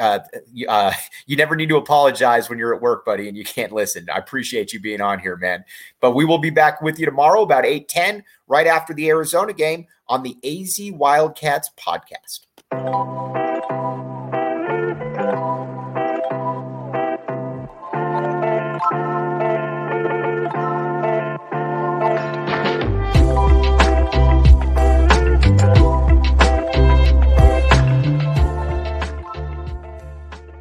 uh, 0.00 0.20
uh, 0.68 0.92
you 1.26 1.36
never 1.36 1.54
need 1.54 1.68
to 1.68 1.76
apologize 1.76 2.48
when 2.48 2.58
you're 2.58 2.74
at 2.74 2.80
work, 2.80 3.04
buddy, 3.04 3.28
and 3.28 3.36
you 3.36 3.44
can't 3.44 3.72
listen. 3.72 4.06
I 4.10 4.16
appreciate 4.16 4.72
you 4.72 4.80
being 4.80 5.02
on 5.02 5.18
here, 5.18 5.36
man. 5.36 5.64
But 6.00 6.12
we 6.12 6.24
will 6.24 6.38
be 6.38 6.50
back 6.50 6.80
with 6.80 6.98
you 6.98 7.04
tomorrow 7.04 7.42
about 7.42 7.66
8 7.66 7.88
10, 7.88 8.24
right 8.46 8.66
after 8.66 8.94
the 8.94 9.08
Arizona 9.10 9.52
game 9.52 9.86
on 10.12 10.22
the 10.22 10.36
AZ 10.44 10.78
Wildcats 10.92 11.70
podcast. 11.74 13.41